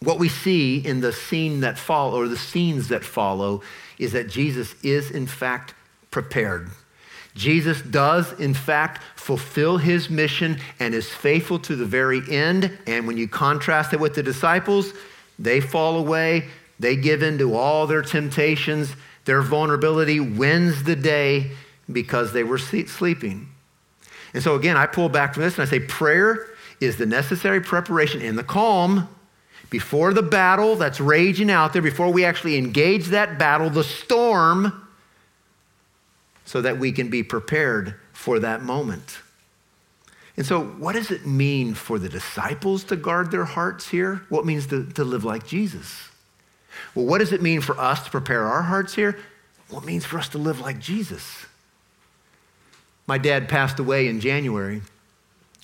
[0.01, 3.63] What we see in the scene that follow, or the scenes that follow,
[3.99, 5.75] is that Jesus is in fact
[6.11, 6.71] prepared.
[7.35, 12.77] Jesus does, in fact, fulfill his mission and is faithful to the very end.
[12.87, 14.93] And when you contrast it with the disciples,
[15.39, 16.49] they fall away,
[16.81, 18.93] they give in to all their temptations,
[19.25, 21.53] their vulnerability wins the day
[21.91, 23.49] because they were sleeping.
[24.35, 26.47] And so, again, I pull back from this and I say prayer
[26.81, 29.09] is the necessary preparation in the calm
[29.71, 34.89] before the battle that's raging out there, before we actually engage that battle, the storm,
[36.45, 39.19] so that we can be prepared for that moment.
[40.37, 44.23] And so, what does it mean for the disciples to guard their hearts here?
[44.29, 46.09] What means to, to live like Jesus?
[46.95, 49.19] Well, what does it mean for us to prepare our hearts here?
[49.69, 51.45] What means for us to live like Jesus?
[53.09, 54.83] My dad passed away in January,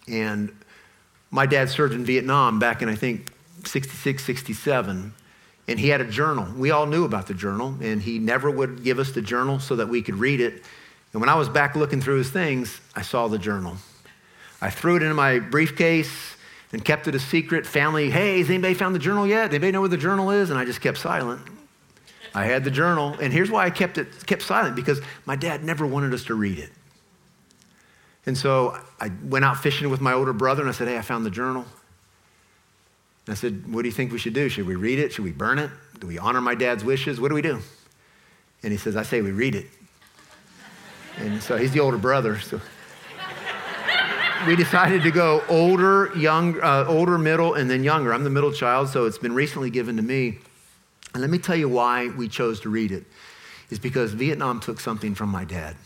[0.09, 0.51] and
[1.31, 3.31] my dad served in Vietnam back in, I think,
[3.65, 5.13] 66, 67.
[5.69, 6.47] And he had a journal.
[6.57, 9.77] We all knew about the journal, and he never would give us the journal so
[9.77, 10.63] that we could read it.
[11.13, 13.77] And when I was back looking through his things, I saw the journal.
[14.63, 16.37] I threw it in my briefcase
[16.73, 17.67] and kept it a secret.
[17.67, 19.51] Family, hey, has anybody found the journal yet?
[19.51, 20.49] Anybody know where the journal is?
[20.49, 21.43] And I just kept silent.
[22.35, 25.63] I had the journal, and here's why I kept it kept silent because my dad
[25.63, 26.71] never wanted us to read it.
[28.27, 31.03] And so I went out fishing with my older brother, and I said, "Hey, I
[31.03, 31.67] found the journal."
[33.27, 34.49] And I said, "What do you think we should do?
[34.49, 35.13] Should we read it?
[35.13, 35.71] Should we burn it?
[36.01, 37.21] Do we honor my dad's wishes?
[37.21, 37.61] What do we do?"
[38.63, 39.67] And he says, "I say we read it."
[41.19, 42.61] And so he's the older brother, so
[44.47, 48.13] we decided to go older, young, uh, older, middle, and then younger.
[48.13, 50.39] I'm the middle child, so it's been recently given to me.
[51.13, 53.05] And let me tell you why we chose to read it.
[53.71, 55.77] Is because Vietnam took something from my dad.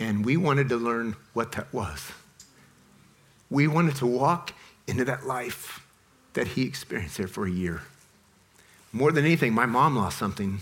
[0.00, 2.10] And we wanted to learn what that was.
[3.50, 4.54] We wanted to walk
[4.86, 5.86] into that life
[6.32, 7.82] that he experienced there for a year.
[8.92, 10.60] More than anything, my mom lost something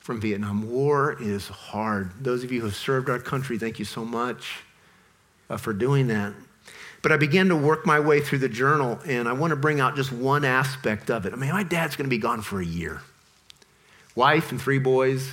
[0.00, 0.70] from Vietnam.
[0.70, 2.10] War is hard.
[2.20, 4.62] Those of you who have served our country, thank you so much
[5.50, 6.32] uh, for doing that.
[7.02, 9.78] But I began to work my way through the journal, and I want to bring
[9.78, 11.34] out just one aspect of it.
[11.34, 13.02] I mean, my dad's going to be gone for a year,
[14.14, 15.30] wife and three boys.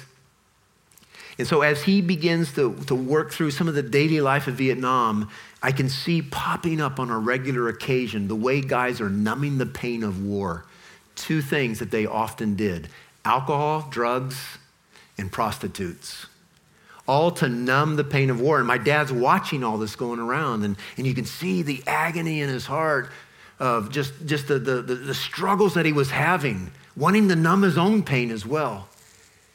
[1.41, 4.53] And so, as he begins to, to work through some of the daily life of
[4.53, 5.27] Vietnam,
[5.63, 9.65] I can see popping up on a regular occasion the way guys are numbing the
[9.65, 10.65] pain of war.
[11.15, 12.89] Two things that they often did
[13.25, 14.59] alcohol, drugs,
[15.17, 16.27] and prostitutes
[17.07, 18.59] all to numb the pain of war.
[18.59, 22.41] And my dad's watching all this going around, and, and you can see the agony
[22.41, 23.09] in his heart
[23.57, 27.79] of just, just the, the, the struggles that he was having, wanting to numb his
[27.79, 28.87] own pain as well.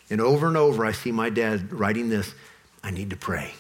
[0.09, 2.35] And over and over, I see my dad writing this
[2.83, 3.55] I need to pray.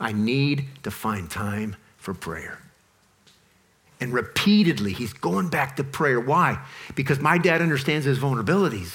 [0.00, 2.62] I need to find time for prayer.
[4.00, 6.20] And repeatedly, he's going back to prayer.
[6.20, 6.64] Why?
[6.94, 8.92] Because my dad understands his vulnerabilities.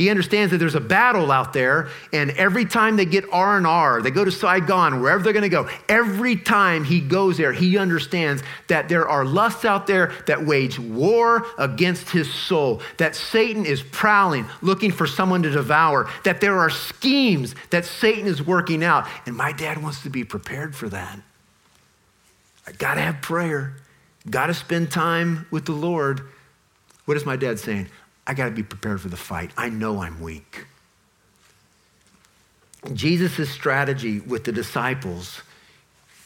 [0.00, 4.10] He understands that there's a battle out there, and every time they get R&R, they
[4.10, 8.42] go to Saigon, wherever they're going to go, every time he goes there, he understands
[8.68, 13.82] that there are lusts out there that wage war against his soul, that Satan is
[13.82, 19.06] prowling, looking for someone to devour, that there are schemes that Satan is working out,
[19.26, 21.20] and my dad wants to be prepared for that.
[22.66, 23.76] I got to have prayer,
[24.30, 26.22] got to spend time with the Lord.
[27.04, 27.88] What is my dad saying?
[28.30, 29.50] I got to be prepared for the fight.
[29.56, 30.64] I know I'm weak.
[32.94, 35.42] Jesus' strategy with the disciples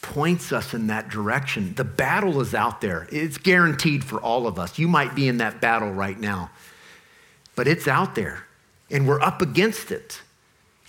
[0.03, 1.73] points us in that direction.
[1.73, 3.07] The battle is out there.
[3.11, 4.77] It's guaranteed for all of us.
[4.77, 6.51] You might be in that battle right now,
[7.55, 8.45] but it's out there,
[8.91, 10.21] and we're up against it.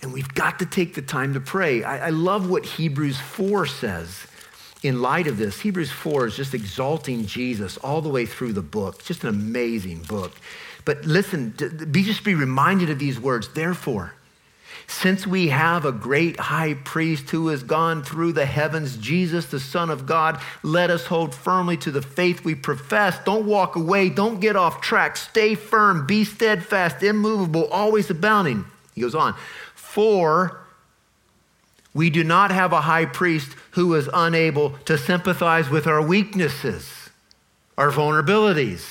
[0.03, 1.81] And we've got to take the time to pray.
[1.81, 4.27] I, I love what Hebrews 4 says
[4.83, 5.61] in light of this.
[5.61, 9.03] Hebrews 4 is just exalting Jesus all the way through the book.
[9.03, 10.33] Just an amazing book.
[10.87, 11.49] But listen,
[11.91, 13.49] be just be reminded of these words.
[13.49, 14.13] Therefore,
[14.87, 19.59] since we have a great high priest who has gone through the heavens, Jesus, the
[19.59, 23.19] Son of God, let us hold firmly to the faith we profess.
[23.25, 24.07] Don't walk away.
[24.07, 25.17] Don't get off track.
[25.17, 26.07] Stay firm.
[26.07, 28.63] Be steadfast, immovable, always abounding.
[28.95, 29.35] He goes on.
[29.75, 30.61] For
[31.93, 37.09] we do not have a high priest who is unable to sympathize with our weaknesses,
[37.77, 38.85] our vulnerabilities,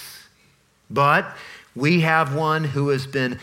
[0.90, 1.34] but
[1.76, 3.38] we have one who has been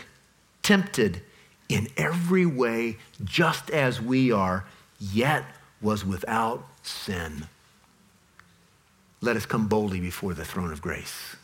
[0.62, 1.22] tempted
[1.68, 4.66] in every way, just as we are,
[5.00, 5.44] yet
[5.80, 7.46] was without sin.
[9.20, 11.36] Let us come boldly before the throne of grace.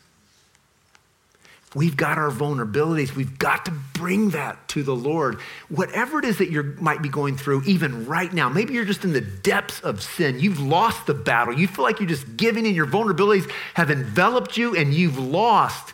[1.73, 3.15] We've got our vulnerabilities.
[3.15, 5.39] We've got to bring that to the Lord.
[5.69, 9.05] Whatever it is that you might be going through, even right now, maybe you're just
[9.05, 10.39] in the depths of sin.
[10.39, 11.57] You've lost the battle.
[11.57, 12.75] You feel like you're just giving in.
[12.75, 15.93] Your vulnerabilities have enveloped you and you've lost.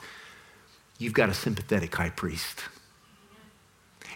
[0.98, 2.64] You've got a sympathetic high priest.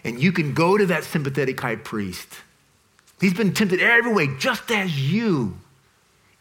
[0.04, 2.28] And you can go to that sympathetic high priest.
[3.20, 5.56] He's been tempted every way, just as you.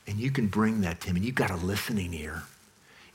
[0.07, 2.43] And you can bring that to him, and you've got a listening ear.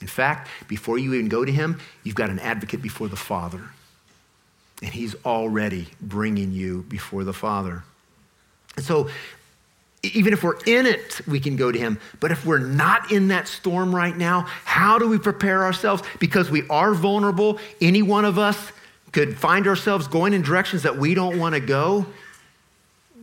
[0.01, 3.63] In fact, before you even go to him, you've got an advocate before the Father.
[4.83, 7.83] And he's already bringing you before the Father.
[8.77, 9.09] And so,
[10.15, 11.99] even if we're in it, we can go to him.
[12.21, 16.03] But if we're not in that storm right now, how do we prepare ourselves?
[16.19, 17.59] Because we are vulnerable.
[17.81, 18.73] Any one of us
[19.13, 22.07] could find ourselves going in directions that we don't want to go.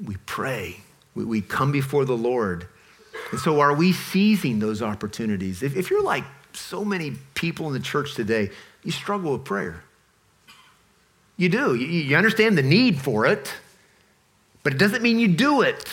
[0.03, 0.77] We pray.
[1.15, 2.67] We, we come before the Lord.
[3.31, 5.63] And so, are we seizing those opportunities?
[5.63, 6.23] If, if you're like
[6.53, 8.49] so many people in the church today,
[8.83, 9.83] you struggle with prayer.
[11.37, 11.75] You do.
[11.75, 13.53] You, you understand the need for it,
[14.61, 15.85] but it doesn't mean you do it.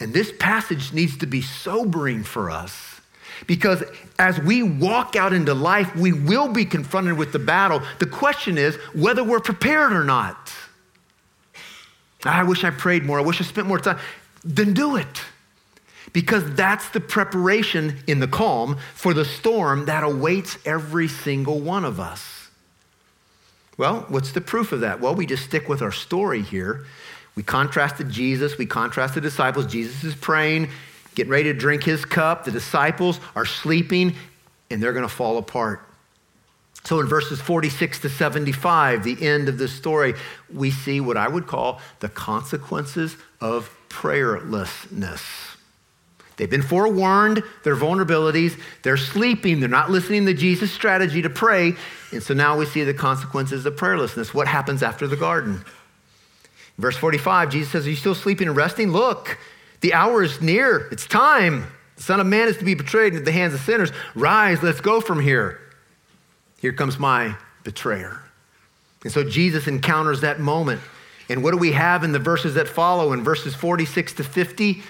[0.00, 3.00] And this passage needs to be sobering for us
[3.46, 3.82] because
[4.18, 7.82] as we walk out into life, we will be confronted with the battle.
[7.98, 10.52] The question is whether we're prepared or not.
[12.24, 13.18] I wish I prayed more.
[13.18, 13.98] I wish I spent more time.
[14.44, 15.22] Then do it
[16.12, 21.84] because that's the preparation in the calm for the storm that awaits every single one
[21.84, 22.48] of us.
[23.78, 25.00] Well, what's the proof of that?
[25.00, 26.84] Well, we just stick with our story here.
[27.40, 29.64] We contrasted Jesus, we contrasted the disciples.
[29.64, 30.68] Jesus is praying,
[31.14, 32.44] getting ready to drink his cup.
[32.44, 34.14] The disciples are sleeping,
[34.70, 35.80] and they're going to fall apart.
[36.84, 40.16] So in verses 46 to 75, the end of this story,
[40.52, 45.22] we see what I would call the consequences of prayerlessness.
[46.36, 51.72] They've been forewarned, their vulnerabilities, they're sleeping, they're not listening to Jesus' strategy to pray.
[52.12, 54.34] And so now we see the consequences of prayerlessness.
[54.34, 55.64] What happens after the garden?
[56.80, 58.90] Verse 45, Jesus says, Are you still sleeping and resting?
[58.90, 59.38] Look,
[59.80, 60.88] the hour is near.
[60.90, 61.66] It's time.
[61.96, 63.90] The Son of Man is to be betrayed into the hands of sinners.
[64.14, 65.60] Rise, let's go from here.
[66.60, 68.22] Here comes my betrayer.
[69.02, 70.80] And so Jesus encounters that moment.
[71.28, 73.12] And what do we have in the verses that follow?
[73.12, 74.82] In verses 46 to 50,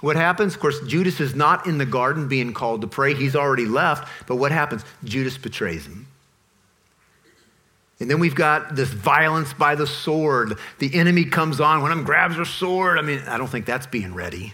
[0.00, 0.54] what happens?
[0.54, 3.14] Of course, Judas is not in the garden being called to pray.
[3.14, 4.08] He's already left.
[4.26, 4.84] But what happens?
[5.04, 6.06] Judas betrays him.
[8.00, 10.58] And then we've got this violence by the sword.
[10.78, 11.82] The enemy comes on.
[11.82, 12.98] One of them grabs her sword.
[12.98, 14.52] I mean, I don't think that's being ready.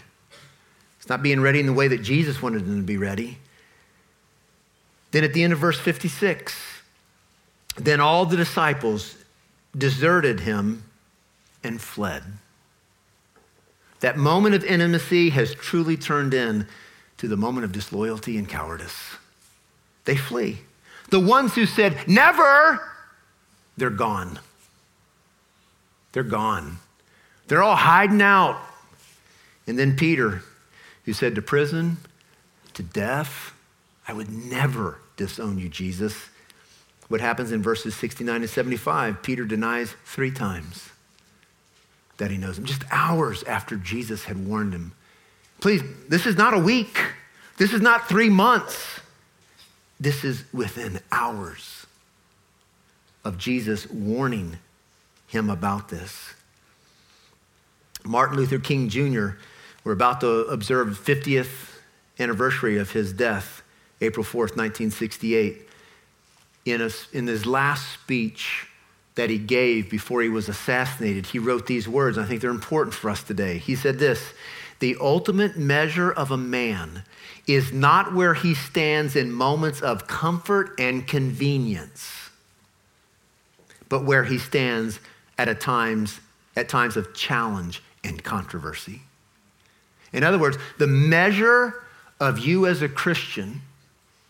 [0.99, 3.37] It's not being ready in the way that Jesus wanted them to be ready.
[5.11, 6.55] Then at the end of verse 56,
[7.77, 9.15] then all the disciples
[9.77, 10.83] deserted him
[11.63, 12.23] and fled.
[13.99, 16.67] That moment of intimacy has truly turned in
[17.17, 19.15] to the moment of disloyalty and cowardice.
[20.05, 20.59] They flee.
[21.11, 22.81] The ones who said, never,
[23.77, 24.39] they're gone.
[26.13, 26.77] They're gone.
[27.47, 28.59] They're all hiding out.
[29.67, 30.41] And then Peter,
[31.03, 31.97] who said to prison,
[32.73, 33.53] to death,
[34.07, 36.29] I would never disown you, Jesus.
[37.07, 39.21] What happens in verses 69 to 75?
[39.21, 40.89] Peter denies three times
[42.17, 44.93] that he knows him, just hours after Jesus had warned him.
[45.59, 46.97] Please, this is not a week.
[47.57, 49.01] This is not three months.
[49.99, 51.84] This is within hours
[53.25, 54.57] of Jesus warning
[55.27, 56.33] him about this.
[58.05, 59.29] Martin Luther King Jr.,
[59.83, 61.79] we're about to observe 50th
[62.19, 63.61] anniversary of his death,
[63.99, 65.67] April 4th, 1968.
[66.65, 68.67] In, a, in his last speech,
[69.15, 72.17] that he gave before he was assassinated, he wrote these words.
[72.17, 73.57] I think they're important for us today.
[73.57, 74.33] He said this
[74.79, 77.03] the ultimate measure of a man
[77.47, 82.24] is not where he stands in moments of comfort and convenience,
[83.89, 84.99] but where he stands
[85.37, 86.19] at, times,
[86.55, 89.01] at times of challenge and controversy.
[90.13, 91.83] In other words, the measure
[92.19, 93.61] of you as a Christian,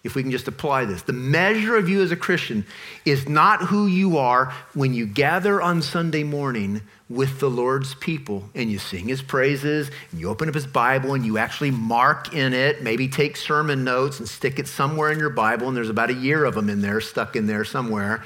[0.03, 2.65] if we can just apply this, the measure of you as a Christian
[3.05, 8.49] is not who you are when you gather on Sunday morning with the Lord's people
[8.55, 12.33] and you sing his praises and you open up his Bible and you actually mark
[12.33, 15.89] in it, maybe take sermon notes and stick it somewhere in your Bible, and there's
[15.89, 18.23] about a year of them in there, stuck in there somewhere.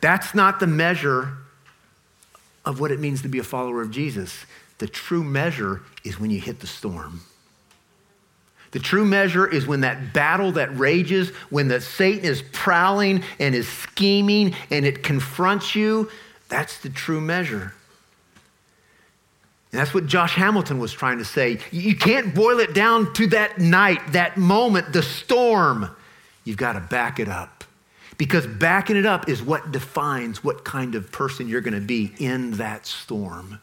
[0.00, 1.36] That's not the measure
[2.64, 4.44] of what it means to be a follower of Jesus.
[4.78, 7.20] The true measure is when you hit the storm.
[8.72, 13.54] The true measure is when that battle that rages, when the Satan is prowling and
[13.54, 16.08] is scheming and it confronts you,
[16.48, 17.74] that's the true measure.
[19.72, 21.58] And that's what Josh Hamilton was trying to say.
[21.70, 25.88] You can't boil it down to that night, that moment, the storm.
[26.44, 27.59] You've got to back it up.
[28.20, 32.12] Because backing it up is what defines what kind of person you're going to be
[32.18, 33.58] in that storm.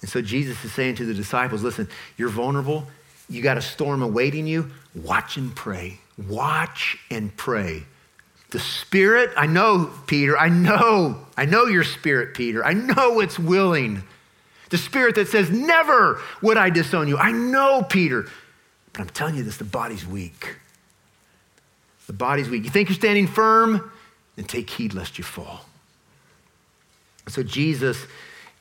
[0.00, 2.88] And so Jesus is saying to the disciples listen, you're vulnerable.
[3.30, 4.72] You got a storm awaiting you.
[4.96, 6.00] Watch and pray.
[6.28, 7.84] Watch and pray.
[8.50, 12.64] The Spirit, I know, Peter, I know, I know your spirit, Peter.
[12.64, 14.02] I know it's willing.
[14.70, 17.16] The spirit that says, Never would I disown you.
[17.16, 18.26] I know, Peter.
[18.92, 20.56] But I'm telling you this the body's weak.
[22.06, 22.64] The body's weak.
[22.64, 23.90] You think you're standing firm?
[24.36, 25.66] Then take heed lest you fall.
[27.28, 28.06] So Jesus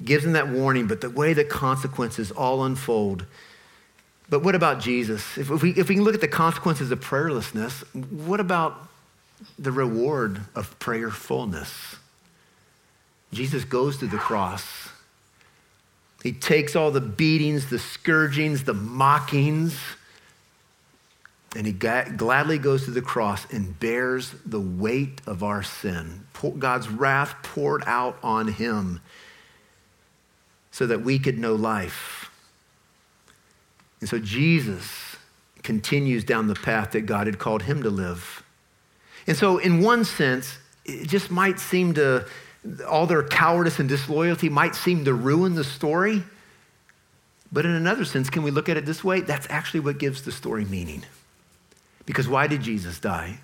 [0.04, 3.26] gives them that warning, but the way the consequences all unfold.
[4.30, 5.38] But what about Jesus?
[5.38, 8.88] If, if, we, if we can look at the consequences of prayerlessness, what about
[9.58, 11.98] the reward of prayerfulness?
[13.34, 14.89] Jesus goes to the cross.
[16.24, 19.78] He takes all the beatings, the scourgings, the mockings,
[21.56, 26.26] and he gladly goes to the cross and bears the weight of our sin.
[26.58, 29.02] God's wrath poured out on him
[30.72, 32.32] so that we could know life.
[33.99, 35.18] And so Jesus
[35.62, 38.43] continues down the path that God had called him to live.
[39.28, 42.26] And so, in one sense, it just might seem to
[42.88, 46.24] all their cowardice and disloyalty might seem to ruin the story.
[47.52, 49.22] But in another sense, can we look at it this way?
[49.22, 51.04] That's actually what gives the story meaning.
[52.06, 53.39] Because why did Jesus die?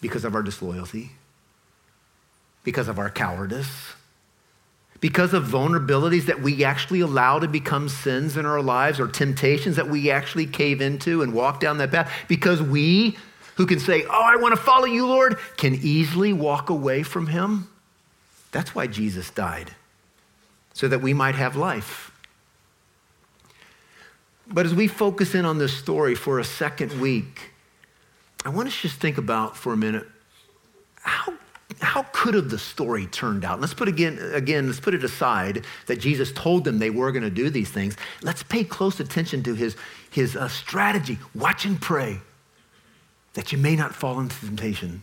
[0.00, 1.12] Because of our disloyalty,
[2.64, 3.94] because of our cowardice,
[5.02, 9.74] because of vulnerabilities that we actually allow to become sins in our lives or temptations
[9.74, 12.12] that we actually cave into and walk down that path.
[12.28, 13.16] Because we,
[13.56, 17.26] who can say, Oh, I want to follow you, Lord, can easily walk away from
[17.26, 17.68] Him.
[18.52, 19.72] That's why Jesus died,
[20.72, 22.12] so that we might have life.
[24.46, 27.51] But as we focus in on this story for a second week,
[28.44, 30.06] I want us to just think about for a minute
[31.00, 31.34] how,
[31.80, 33.60] how could have the story turned out?
[33.60, 37.24] Let's put again, again, let's put it aside that Jesus told them they were going
[37.24, 37.96] to do these things.
[38.22, 39.76] Let's pay close attention to his,
[40.10, 41.18] his uh, strategy.
[41.34, 42.18] Watch and pray
[43.34, 45.02] that you may not fall into temptation.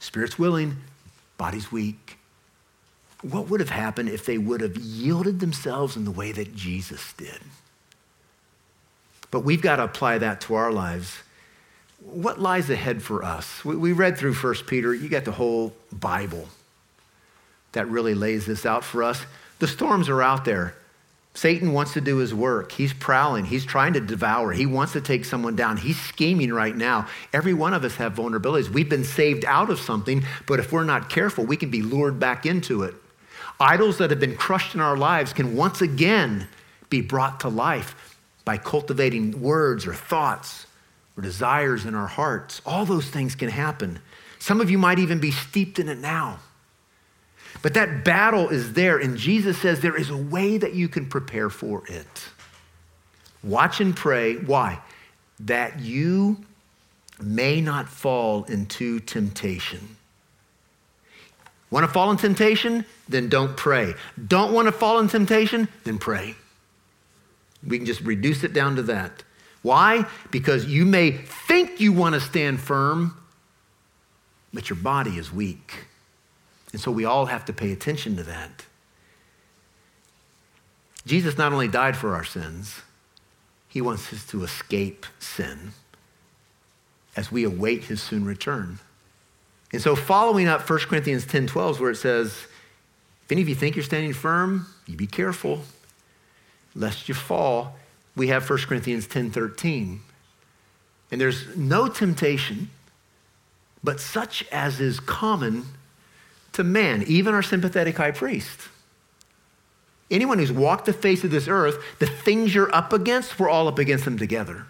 [0.00, 0.76] Spirit's willing,
[1.36, 2.18] body's weak
[3.22, 7.12] what would have happened if they would have yielded themselves in the way that Jesus
[7.14, 7.40] did?
[9.30, 11.18] But we've got to apply that to our lives.
[12.10, 13.64] What lies ahead for us?
[13.64, 14.94] We, read through 1 Peter.
[14.94, 16.48] You got the whole Bible
[17.72, 19.26] that really lays this out for us.
[19.58, 20.74] The storms are out there.
[21.34, 22.72] Satan wants to do his work.
[22.72, 23.44] He's prowling.
[23.44, 24.52] He's trying to devour.
[24.52, 25.76] He wants to take someone down.
[25.76, 27.06] He's scheming right now.
[27.32, 28.70] Every one of us have vulnerabilities.
[28.70, 32.18] We've been saved out of something, but if we're not careful, we can be lured
[32.18, 32.94] back into it.
[33.60, 36.48] Idols that have been crushed in our lives can once again
[36.88, 40.66] be brought to life by cultivating words or thoughts
[41.18, 42.62] or desires in our hearts.
[42.64, 43.98] All those things can happen.
[44.38, 46.38] Some of you might even be steeped in it now.
[47.60, 51.06] But that battle is there, and Jesus says there is a way that you can
[51.06, 52.28] prepare for it.
[53.42, 54.36] Watch and pray.
[54.36, 54.80] Why?
[55.40, 56.44] That you
[57.20, 59.96] may not fall into temptation.
[61.70, 62.84] Want to fall in temptation?
[63.08, 63.94] Then don't pray.
[64.28, 65.68] Don't want to fall in temptation?
[65.82, 66.36] Then pray.
[67.66, 69.24] We can just reduce it down to that.
[69.68, 70.06] Why?
[70.30, 73.14] Because you may think you want to stand firm,
[74.50, 75.84] but your body is weak.
[76.72, 78.64] And so we all have to pay attention to that.
[81.04, 82.80] Jesus not only died for our sins,
[83.68, 85.72] he wants us to escape sin
[87.14, 88.78] as we await his soon return.
[89.70, 92.46] And so, following up 1 Corinthians 10 12, where it says,
[93.26, 95.60] If any of you think you're standing firm, you be careful
[96.74, 97.77] lest you fall.
[98.18, 100.00] We have 1 Corinthians 10:13.
[101.10, 102.70] And there's no temptation
[103.82, 105.64] but such as is common
[106.52, 108.68] to man, even our sympathetic high priest.
[110.10, 113.68] Anyone who's walked the face of this earth, the things you're up against, we're all
[113.68, 114.66] up against them together.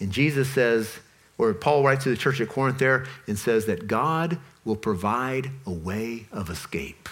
[0.00, 0.98] And Jesus says,
[1.38, 5.50] or Paul writes to the church at Corinth there and says that God will provide
[5.66, 7.08] a way of escape.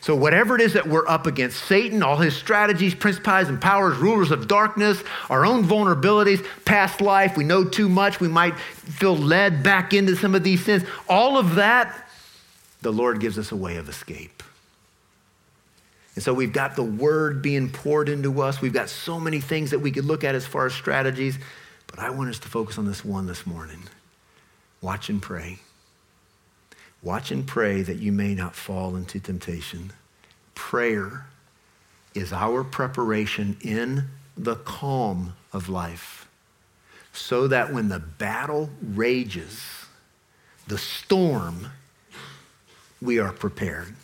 [0.00, 3.98] So, whatever it is that we're up against, Satan, all his strategies, principalities and powers,
[3.98, 9.16] rulers of darkness, our own vulnerabilities, past life, we know too much, we might feel
[9.16, 12.08] led back into some of these sins, all of that,
[12.80, 14.42] the Lord gives us a way of escape.
[16.14, 18.60] And so we've got the word being poured into us.
[18.60, 21.38] We've got so many things that we could look at as far as strategies.
[21.86, 23.82] But I want us to focus on this one this morning
[24.80, 25.58] watch and pray.
[27.02, 29.92] Watch and pray that you may not fall into temptation.
[30.54, 31.26] Prayer
[32.14, 36.28] is our preparation in the calm of life
[37.12, 39.64] so that when the battle rages,
[40.66, 41.68] the storm,
[43.00, 43.94] we are prepared.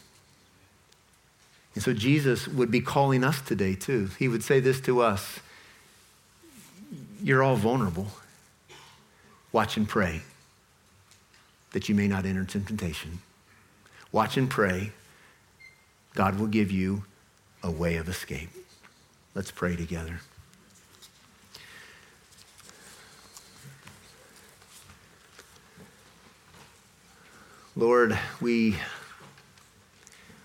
[1.74, 4.08] And so Jesus would be calling us today, too.
[4.18, 5.40] He would say this to us
[7.22, 8.08] You're all vulnerable.
[9.52, 10.22] Watch and pray
[11.74, 13.18] that you may not enter into temptation.
[14.12, 14.92] Watch and pray.
[16.14, 17.04] God will give you
[17.64, 18.48] a way of escape.
[19.34, 20.20] Let's pray together.
[27.74, 28.76] Lord, we,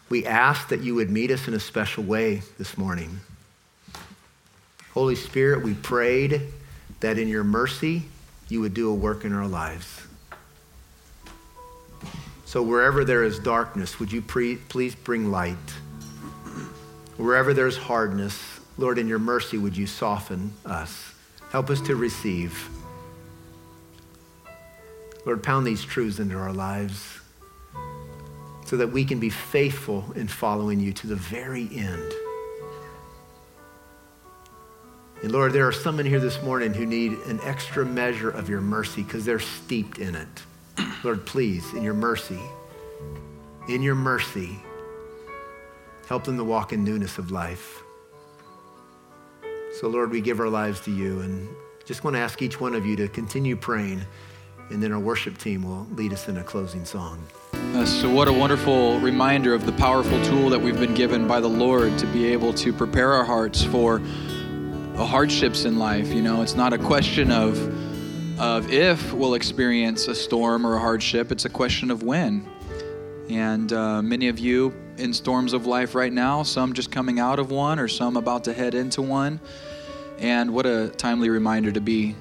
[0.10, 3.20] we ask that you would meet us in a special way this morning.
[4.96, 6.42] Holy Spirit, we prayed
[7.02, 8.06] that in your mercy
[8.48, 10.09] you would do a work in our lives.
[12.50, 15.56] So wherever there is darkness, would you pre- please bring light?
[17.16, 18.41] Wherever there's hardness,
[18.76, 21.14] Lord, in your mercy, would you soften us?
[21.52, 22.68] Help us to receive.
[25.28, 27.20] Lord, pound these truths into our lives
[28.66, 32.12] so that we can be faithful in following you to the very end.
[35.22, 38.50] And Lord, there are some in here this morning who need an extra measure of
[38.50, 40.41] your mercy because they're steeped in it.
[41.04, 42.40] Lord, please, in your mercy,
[43.68, 44.60] in your mercy,
[46.08, 47.82] help them to walk in newness of life.
[49.80, 51.48] So, Lord, we give our lives to you and
[51.86, 54.02] just want to ask each one of you to continue praying,
[54.70, 57.24] and then our worship team will lead us in a closing song.
[57.54, 61.40] Uh, so, what a wonderful reminder of the powerful tool that we've been given by
[61.40, 66.10] the Lord to be able to prepare our hearts for the hardships in life.
[66.10, 67.58] You know, it's not a question of
[68.40, 72.50] of if we'll experience a storm or a hardship, it's a question of when.
[73.30, 77.38] And uh, many of you in storms of life right now, some just coming out
[77.38, 79.42] of one or some about to head into one.
[80.20, 82.16] And what a timely reminder to be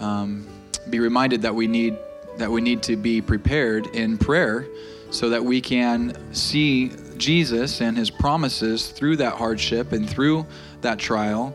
[0.00, 0.46] um,
[0.88, 1.98] be reminded that we need
[2.38, 4.66] that we need to be prepared in prayer
[5.10, 10.46] so that we can see Jesus and his promises through that hardship and through
[10.80, 11.54] that trial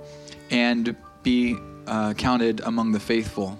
[0.52, 1.58] and be
[1.88, 3.58] uh, counted among the faithful.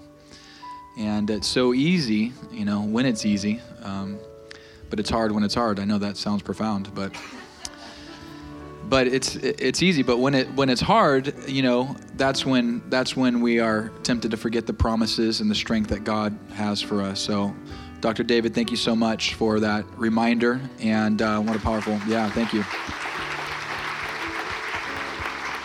[0.98, 4.18] And it's so easy, you know, when it's easy, um,
[4.90, 5.80] but it's hard when it's hard.
[5.80, 7.12] I know that sounds profound, but
[8.88, 10.02] but it's it's easy.
[10.02, 14.30] But when it when it's hard, you know, that's when that's when we are tempted
[14.30, 17.20] to forget the promises and the strength that God has for us.
[17.20, 17.54] So,
[18.00, 18.22] Dr.
[18.22, 22.52] David, thank you so much for that reminder, and uh, what a powerful, yeah, thank
[22.52, 22.64] you.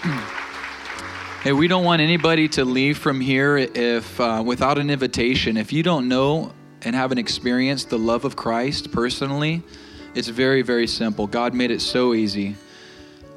[1.41, 5.55] Hey, we don't want anybody to leave from here if uh, without an invitation.
[5.55, 9.63] If you don't know and haven't experienced the love of Christ personally,
[10.13, 11.27] it's very, very simple.
[11.27, 12.57] God made it so easy.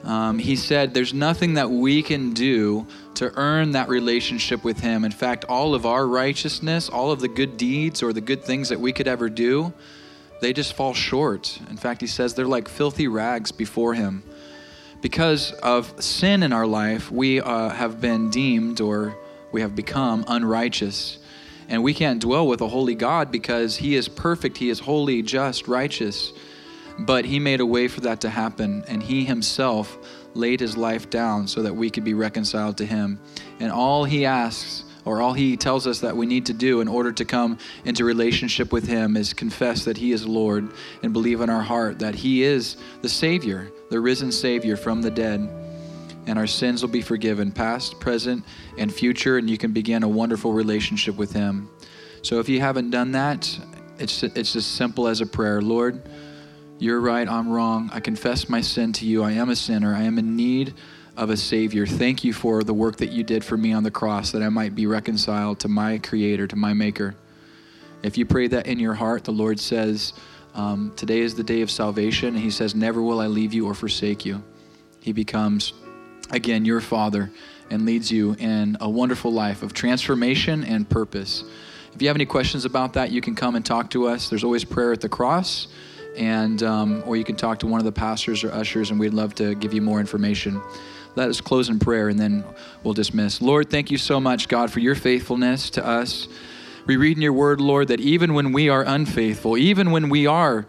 [0.03, 5.05] Um, he said, There's nothing that we can do to earn that relationship with Him.
[5.05, 8.69] In fact, all of our righteousness, all of the good deeds or the good things
[8.71, 9.73] that we could ever do,
[10.41, 11.57] they just fall short.
[11.71, 14.25] In fact, He says they're like filthy rags before Him
[15.03, 19.15] because of sin in our life, we uh, have been deemed or
[19.51, 21.19] we have become unrighteous.
[21.69, 25.23] And we can't dwell with a holy God because He is perfect, He is holy,
[25.23, 26.33] just, righteous.
[27.01, 29.99] But He made a way for that to happen, and He Himself
[30.35, 33.19] laid His life down so that we could be reconciled to Him.
[33.59, 36.89] And all He asks, or all He tells us that we need to do in
[36.89, 40.73] order to come into relationship with Him is confess that He is Lord
[41.03, 45.11] and believe in our heart that He is the Savior the risen Savior from the
[45.11, 45.49] dead.
[46.27, 48.45] And our sins will be forgiven, past, present,
[48.79, 51.69] and future, and you can begin a wonderful relationship with Him.
[52.23, 53.59] So if you haven't done that,
[53.99, 56.01] it's, it's as simple as a prayer Lord,
[56.79, 57.91] you're right, I'm wrong.
[57.93, 59.23] I confess my sin to you.
[59.23, 59.95] I am a sinner.
[59.95, 60.75] I am in need
[61.17, 61.87] of a Savior.
[61.87, 64.49] Thank you for the work that you did for me on the cross, that I
[64.49, 67.15] might be reconciled to my Creator, to my Maker.
[68.03, 70.13] If you pray that in your heart, the Lord says,
[70.55, 72.35] um, Today is the day of salvation.
[72.35, 74.43] He says, Never will I leave you or forsake you.
[75.01, 75.73] He becomes,
[76.31, 77.31] again, your Father
[77.71, 81.45] and leads you in a wonderful life of transformation and purpose.
[81.95, 84.29] If you have any questions about that, you can come and talk to us.
[84.29, 85.69] There's always prayer at the cross,
[86.17, 89.15] and um, or you can talk to one of the pastors or ushers, and we'd
[89.15, 90.61] love to give you more information.
[91.15, 92.45] Let us close in prayer, and then
[92.83, 93.43] we'll dismiss.
[93.43, 96.27] Lord, thank you so much, God, for your faithfulness to us.
[96.87, 100.27] We read in your word, Lord, that even when we are unfaithful, even when we
[100.27, 100.67] are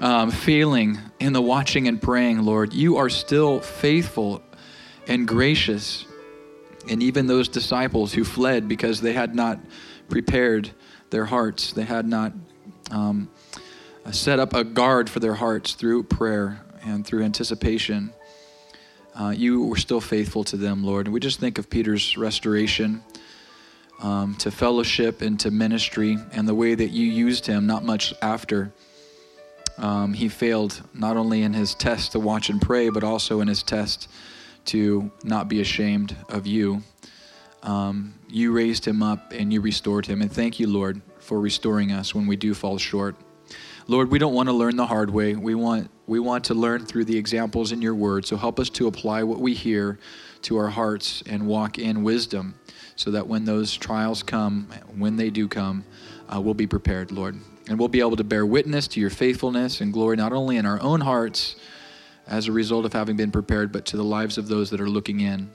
[0.00, 4.42] um, failing in the watching and praying, Lord, you are still faithful
[5.06, 6.04] and gracious.
[6.88, 9.58] And even those disciples who fled because they had not
[10.08, 10.70] prepared
[11.10, 12.32] their hearts, they had not
[12.90, 13.30] um,
[14.10, 18.12] set up a guard for their hearts through prayer and through anticipation.
[19.18, 21.06] Uh, you were still faithful to them, Lord.
[21.06, 23.02] And we just think of Peter's restoration
[24.00, 28.14] um, to fellowship and to ministry and the way that you used him not much
[28.22, 28.72] after.
[29.76, 33.48] Um, he failed not only in his test to watch and pray, but also in
[33.48, 34.08] his test
[34.66, 36.82] to not be ashamed of you.
[37.64, 40.22] Um, you raised him up and you restored him.
[40.22, 43.16] And thank you, Lord, for restoring us when we do fall short.
[43.88, 45.34] Lord, we don't want to learn the hard way.
[45.34, 48.24] We want, we want to learn through the examples in your word.
[48.26, 49.98] So help us to apply what we hear
[50.42, 52.54] to our hearts and walk in wisdom
[52.96, 55.84] so that when those trials come, when they do come,
[56.34, 57.38] uh, we'll be prepared, Lord.
[57.68, 60.64] And we'll be able to bear witness to your faithfulness and glory, not only in
[60.64, 61.56] our own hearts
[62.26, 64.88] as a result of having been prepared, but to the lives of those that are
[64.88, 65.50] looking in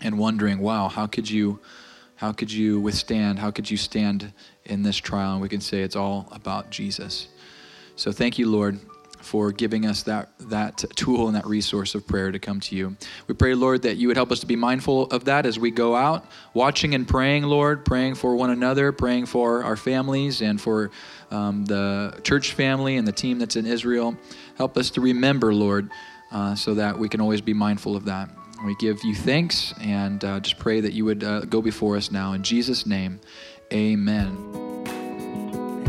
[0.00, 1.58] and wondering, wow, how could you
[2.14, 3.38] how could you withstand?
[3.38, 4.32] How could you stand
[4.64, 5.34] in this trial?
[5.34, 7.28] And we can say it's all about Jesus.
[7.94, 8.80] So thank you, Lord,
[9.20, 12.96] for giving us that that tool and that resource of prayer to come to you.
[13.26, 15.70] We pray, Lord, that you would help us to be mindful of that as we
[15.70, 20.60] go out, watching and praying, Lord, praying for one another, praying for our families and
[20.60, 20.90] for
[21.30, 24.16] um, the church family and the team that's in Israel.
[24.56, 25.90] Help us to remember, Lord,
[26.32, 28.30] uh, so that we can always be mindful of that.
[28.64, 32.10] We give you thanks and uh, just pray that you would uh, go before us
[32.10, 32.32] now.
[32.32, 33.20] In Jesus' name,
[33.72, 34.36] amen.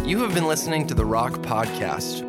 [0.06, 2.29] You have been listening to the Rock Podcast.